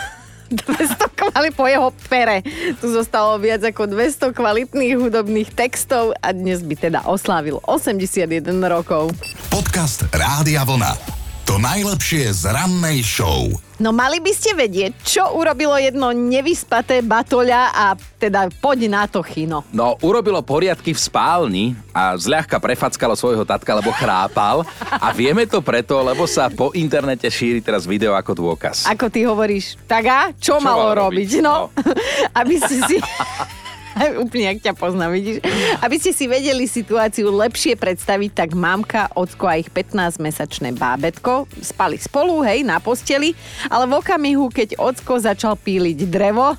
200 0.54 1.10
kvali 1.14 1.50
po 1.50 1.66
jeho 1.66 1.90
pere. 2.10 2.42
Tu 2.78 2.86
zostalo 2.90 3.38
viac 3.38 3.62
ako 3.66 3.90
200 3.90 4.30
kvalitných 4.34 4.94
hudobných 4.98 5.50
textov 5.54 6.14
a 6.22 6.30
dnes 6.30 6.62
by 6.62 6.74
teda 6.78 7.00
oslávil 7.06 7.58
81 7.66 8.44
rokov. 8.66 9.10
Podcast 9.50 10.06
Rádia 10.14 10.62
Vlna. 10.62 11.13
To 11.44 11.60
najlepšie 11.60 12.32
z 12.32 12.48
rannej 12.48 13.04
show. 13.04 13.52
No 13.76 13.92
mali 13.92 14.16
by 14.16 14.32
ste 14.32 14.56
vedieť, 14.56 14.96
čo 15.04 15.36
urobilo 15.36 15.76
jedno 15.76 16.08
nevyspaté 16.10 17.04
batoľa 17.04 17.62
a 17.68 17.86
teda 18.16 18.48
poď 18.58 18.88
na 18.88 19.04
to, 19.04 19.20
Chino. 19.20 19.60
No, 19.68 20.00
urobilo 20.00 20.40
poriadky 20.40 20.90
v 20.90 21.00
spálni 21.00 21.64
a 21.90 22.16
zľahka 22.16 22.56
prefackalo 22.56 23.12
svojho 23.12 23.44
tatka, 23.44 23.76
lebo 23.76 23.92
chrápal. 23.92 24.64
A 24.88 25.12
vieme 25.12 25.44
to 25.44 25.60
preto, 25.60 26.00
lebo 26.00 26.24
sa 26.24 26.48
po 26.48 26.72
internete 26.72 27.28
šíri 27.28 27.60
teraz 27.60 27.84
video 27.84 28.16
ako 28.16 28.32
dôkaz. 28.32 28.88
Ako 28.88 29.12
ty 29.12 29.22
hovoríš, 29.22 29.76
tak 29.84 30.04
a 30.06 30.20
čo, 30.32 30.56
Čo 30.56 30.64
malo 30.64 30.88
mal 30.88 31.10
robiť? 31.10 31.28
robiť? 31.28 31.44
No, 31.44 31.52
No. 31.54 31.70
aby 32.40 32.56
ste 32.56 32.76
si... 32.88 32.96
Úplne, 34.24 34.44
jak 34.54 34.60
ťa 34.70 34.74
poznám, 34.74 35.14
vidíš? 35.14 35.42
Aby 35.80 35.96
ste 36.02 36.10
si 36.10 36.26
vedeli 36.26 36.66
situáciu 36.66 37.30
lepšie 37.30 37.78
predstaviť, 37.78 38.30
tak 38.34 38.50
mamka, 38.58 39.10
ocko 39.14 39.46
a 39.46 39.58
ich 39.58 39.70
15-mesačné 39.70 40.74
bábetko 40.74 41.46
spali 41.62 41.96
spolu, 41.98 42.42
hej, 42.42 42.66
na 42.66 42.82
posteli, 42.82 43.32
ale 43.70 43.86
v 43.86 43.94
okamihu, 43.98 44.50
keď 44.50 44.76
ocko 44.78 45.18
začal 45.22 45.54
píliť 45.54 45.98
drevo, 46.10 46.58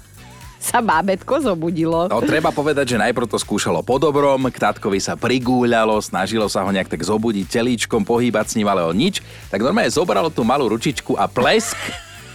sa 0.65 0.82
bábetko 0.82 1.45
zobudilo. 1.45 2.10
No, 2.10 2.26
treba 2.26 2.50
povedať, 2.50 2.98
že 2.98 3.02
najprv 3.02 3.30
to 3.30 3.38
skúšalo 3.38 3.86
po 3.86 4.02
dobrom, 4.02 4.50
k 4.50 4.58
tatkovi 4.58 4.98
sa 4.98 5.13
prigúľalo, 5.13 6.02
snažilo 6.02 6.50
sa 6.50 6.65
ho 6.65 6.74
nejak 6.74 6.89
tak 6.89 7.06
zobudiť 7.06 7.45
telíčkom, 7.45 8.02
pohýbať 8.02 8.45
s 8.50 8.56
ním, 8.58 8.65
ale 8.65 8.82
o 8.82 8.89
nič. 8.89 9.21
Tak 9.54 9.62
normálne 9.62 9.93
zobralo 9.93 10.34
tú 10.34 10.41
malú 10.41 10.65
ručičku 10.74 11.13
a 11.21 11.30
plesk 11.30 11.78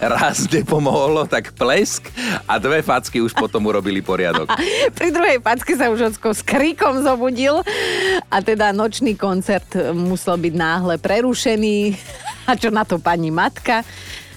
raz 0.01 0.49
nepomohlo, 0.49 1.29
tak 1.29 1.53
plesk 1.53 2.09
a 2.49 2.57
dve 2.57 2.81
facky 2.81 3.21
už 3.21 3.37
potom 3.37 3.69
urobili 3.69 4.01
poriadok. 4.01 4.49
Pri 4.99 5.13
druhej 5.13 5.39
packe 5.45 5.77
sa 5.77 5.93
už 5.93 6.17
ocko 6.17 6.33
s 6.33 6.41
krikom 6.41 7.05
zobudil 7.05 7.61
a 8.33 8.37
teda 8.41 8.73
nočný 8.73 9.15
koncert 9.15 9.69
musel 9.93 10.41
byť 10.41 10.55
náhle 10.57 10.95
prerušený. 10.97 11.79
A 12.51 12.59
čo 12.59 12.73
na 12.73 12.83
to 12.83 12.99
pani 12.99 13.31
matka? 13.31 13.87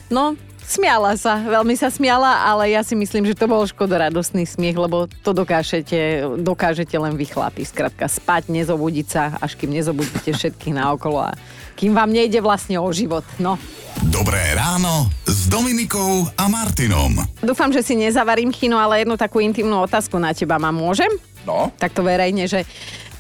No, 0.06 0.38
smiala 0.62 1.18
sa, 1.18 1.42
veľmi 1.42 1.74
sa 1.74 1.90
smiala, 1.90 2.46
ale 2.46 2.70
ja 2.70 2.86
si 2.86 2.94
myslím, 2.94 3.26
že 3.26 3.34
to 3.34 3.50
bol 3.50 3.66
škodoradosný 3.66 4.46
smiech, 4.46 4.78
lebo 4.78 5.10
to 5.26 5.34
dokážete, 5.34 6.22
dokážete 6.38 6.94
len 6.94 7.18
vy 7.18 7.26
chlapi. 7.26 7.66
Spať, 7.66 8.54
nezobudiť 8.54 9.08
sa, 9.10 9.34
až 9.42 9.58
kým 9.58 9.74
nezobudíte 9.74 10.30
všetkých 10.30 10.78
naokolo 10.78 11.26
a 11.26 11.34
kým 11.74 11.92
vám 11.92 12.10
nejde 12.10 12.40
vlastne 12.40 12.78
o 12.78 12.88
život. 12.94 13.26
No, 13.38 13.58
Dobré 14.04 14.58
ráno 14.58 15.10
s 15.26 15.46
Dominikou 15.48 16.26
a 16.34 16.46
Martinom. 16.50 17.14
dúfam, 17.42 17.70
že 17.70 17.86
si 17.86 17.94
nezavarím 17.94 18.50
chino, 18.50 18.78
ale 18.78 19.06
jednu 19.06 19.18
takú 19.18 19.38
intimnú 19.38 19.86
otázku 19.86 20.18
na 20.18 20.34
teba 20.34 20.58
mám. 20.58 20.74
Môžem? 20.74 21.10
No, 21.46 21.70
takto 21.78 22.02
verejne, 22.02 22.50
že 22.50 22.66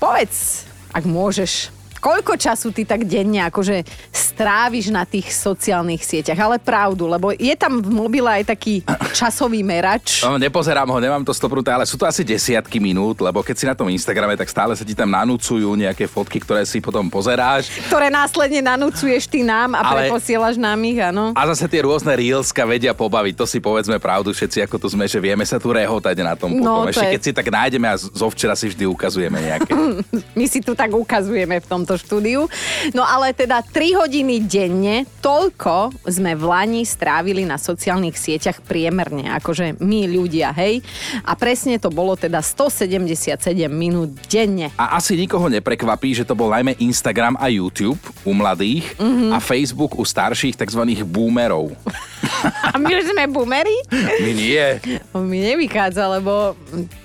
povedz, 0.01 0.65
ak 0.93 1.05
môžeš, 1.05 1.72
Koľko 2.03 2.35
času 2.35 2.69
ty 2.69 2.83
tak 2.83 3.07
denne 3.07 3.47
akože 3.47 3.87
stráviš 4.11 4.91
na 4.91 5.03
tých 5.03 5.31
sociálnych 5.31 6.03
sieťach? 6.03 6.35
Ale 6.35 6.59
pravdu, 6.59 7.07
lebo 7.07 7.31
je 7.31 7.55
tam 7.55 7.79
v 7.79 7.87
mobile 7.87 8.27
aj 8.27 8.51
taký 8.51 8.83
časový 9.15 9.63
merač. 9.63 10.19
No, 10.19 10.35
nepozerám 10.35 10.83
ho, 10.85 10.99
nemám 10.99 11.23
to 11.23 11.31
stopnuté, 11.31 11.71
ale 11.71 11.87
sú 11.87 11.95
to 11.95 12.03
asi 12.03 12.21
desiatky 12.21 12.77
minút, 12.77 13.17
lebo 13.17 13.39
keď 13.39 13.55
si 13.55 13.63
na 13.63 13.71
tom 13.71 13.87
Instagrame, 13.87 14.35
tak 14.35 14.51
stále 14.51 14.75
sa 14.75 14.83
ti 14.83 14.91
tam 14.91 15.07
nanúcujú 15.07 15.63
nejaké 15.73 16.03
fotky, 16.03 16.37
ktoré 16.37 16.67
si 16.67 16.77
potom 16.77 17.07
pozeráš. 17.07 17.71
Ktoré 17.87 18.11
následne 18.11 18.59
nanúcuješ 18.59 19.23
ty 19.25 19.39
nám 19.39 19.71
a 19.71 19.79
Ale- 19.81 20.11
preposielaš 20.11 20.59
nám 20.59 20.83
ich, 20.83 20.99
áno. 20.99 21.31
A 21.31 21.47
zase 21.47 21.71
tie 21.71 21.81
rôzne 21.81 22.11
reelska 22.11 22.67
vedia 22.67 22.91
pobaviť, 22.91 23.33
to 23.33 23.45
si 23.47 23.63
povedzme 23.63 23.95
pravdu 23.95 24.29
všetci, 24.29 24.59
ako 24.61 24.75
tu 24.75 24.91
sme, 24.91 25.07
že 25.07 25.23
vieme 25.23 25.47
sa 25.47 25.55
tu 25.55 25.71
rehotať 25.71 26.19
na 26.19 26.35
tom 26.35 26.51
No, 26.51 26.83
potom. 26.83 26.83
to 26.83 26.91
Ešte 26.91 27.05
je- 27.05 27.13
keď 27.15 27.21
si 27.21 27.31
tak 27.31 27.47
nájdeme 27.47 27.87
a 27.87 27.95
zo 27.95 28.27
včera 28.27 28.59
si 28.59 28.67
vždy 28.67 28.83
ukazujeme 28.85 29.39
nejaké. 29.39 29.71
My 30.35 30.45
si 30.45 30.59
tu 30.59 30.73
tak 30.73 30.91
ukazujeme 30.91 31.57
v 31.57 31.67
tomto 31.69 31.92
štúdiu. 31.95 32.45
No 32.91 33.01
ale 33.01 33.31
teda 33.31 33.61
3 33.61 33.73
hodiny 33.95 34.39
denne, 34.39 34.95
toľko 35.19 35.91
sme 36.05 36.33
v 36.33 36.43
Lani 36.43 36.83
strávili 36.83 37.43
na 37.43 37.55
sociálnych 37.55 38.15
sieťach 38.15 38.59
priemerne, 38.59 39.33
akože 39.33 39.79
my 39.79 40.01
ľudia, 40.07 40.53
hej. 40.53 40.79
A 41.21 41.33
presne 41.33 41.77
to 41.77 41.87
bolo 41.87 42.13
teda 42.13 42.39
177 42.39 43.39
minút 43.67 44.13
denne. 44.25 44.69
A 44.75 44.95
asi 44.95 45.15
nikoho 45.15 45.47
neprekvapí, 45.47 46.13
že 46.13 46.23
to 46.23 46.33
bol 46.33 46.49
najmä 46.49 46.77
Instagram 46.77 47.35
a 47.35 47.47
YouTube 47.47 47.97
u 48.21 48.31
mladých 48.31 48.85
Mhm. 48.99 49.31
a 49.31 49.39
Facebook 49.39 49.97
u 49.97 50.03
starších 50.03 50.55
tzv. 50.55 50.81
boomerov. 51.03 51.71
A 52.73 52.75
my 52.79 52.87
už 52.89 53.11
sme 53.11 53.23
boomery? 53.29 53.75
My 53.93 54.31
nie. 54.31 54.65
Mi 55.15 55.39
nevychádza, 55.43 56.07
lebo... 56.19 56.55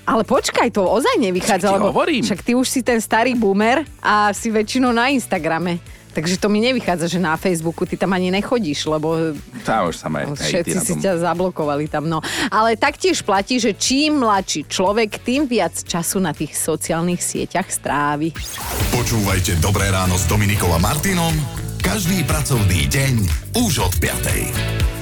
Ale 0.09 0.22
počkaj, 0.24 0.72
to 0.72 0.87
ozaj 0.87 1.20
nevychádza, 1.20 1.74
lebo 1.74 1.92
hovorím. 1.92 2.24
však 2.24 2.40
ty 2.42 2.52
už 2.57 2.66
si 2.66 2.81
ten 2.81 3.02
starý 3.02 3.37
boomer 3.37 3.85
a 4.00 4.33
si 4.33 4.48
väčšinou 4.48 4.94
na 4.94 5.12
Instagrame. 5.12 5.78
Takže 6.09 6.40
to 6.40 6.50
mi 6.50 6.59
nevychádza, 6.59 7.07
že 7.07 7.20
na 7.22 7.38
Facebooku 7.38 7.87
ty 7.87 7.94
tam 7.94 8.11
ani 8.11 8.33
nechodíš, 8.35 8.90
lebo 8.90 9.37
Tam 9.62 9.87
už 9.87 10.02
samé 10.02 10.26
Všetci 10.26 10.50
hejty 10.50 10.72
na 10.74 10.83
si 10.83 10.94
ťa 10.98 11.12
zablokovali 11.22 11.87
tam, 11.87 12.11
no. 12.11 12.18
Ale 12.50 12.74
taktiež 12.74 13.22
platí, 13.22 13.62
že 13.62 13.76
čím 13.76 14.18
mladší 14.26 14.66
človek, 14.66 15.22
tým 15.22 15.46
viac 15.46 15.78
času 15.78 16.18
na 16.18 16.35
tých 16.35 16.59
sociálnych 16.59 17.22
sieťach 17.22 17.70
strávi. 17.70 18.35
Počúvajte 18.90 19.62
Dobré 19.62 19.94
ráno 19.94 20.18
s 20.18 20.26
Dominikou 20.26 20.72
a 20.74 20.81
Martinom 20.83 21.37
každý 21.88 22.26
pracovný 22.26 22.90
deň 22.90 23.14
už 23.54 23.81
od 23.81 23.94
5. 24.02 24.97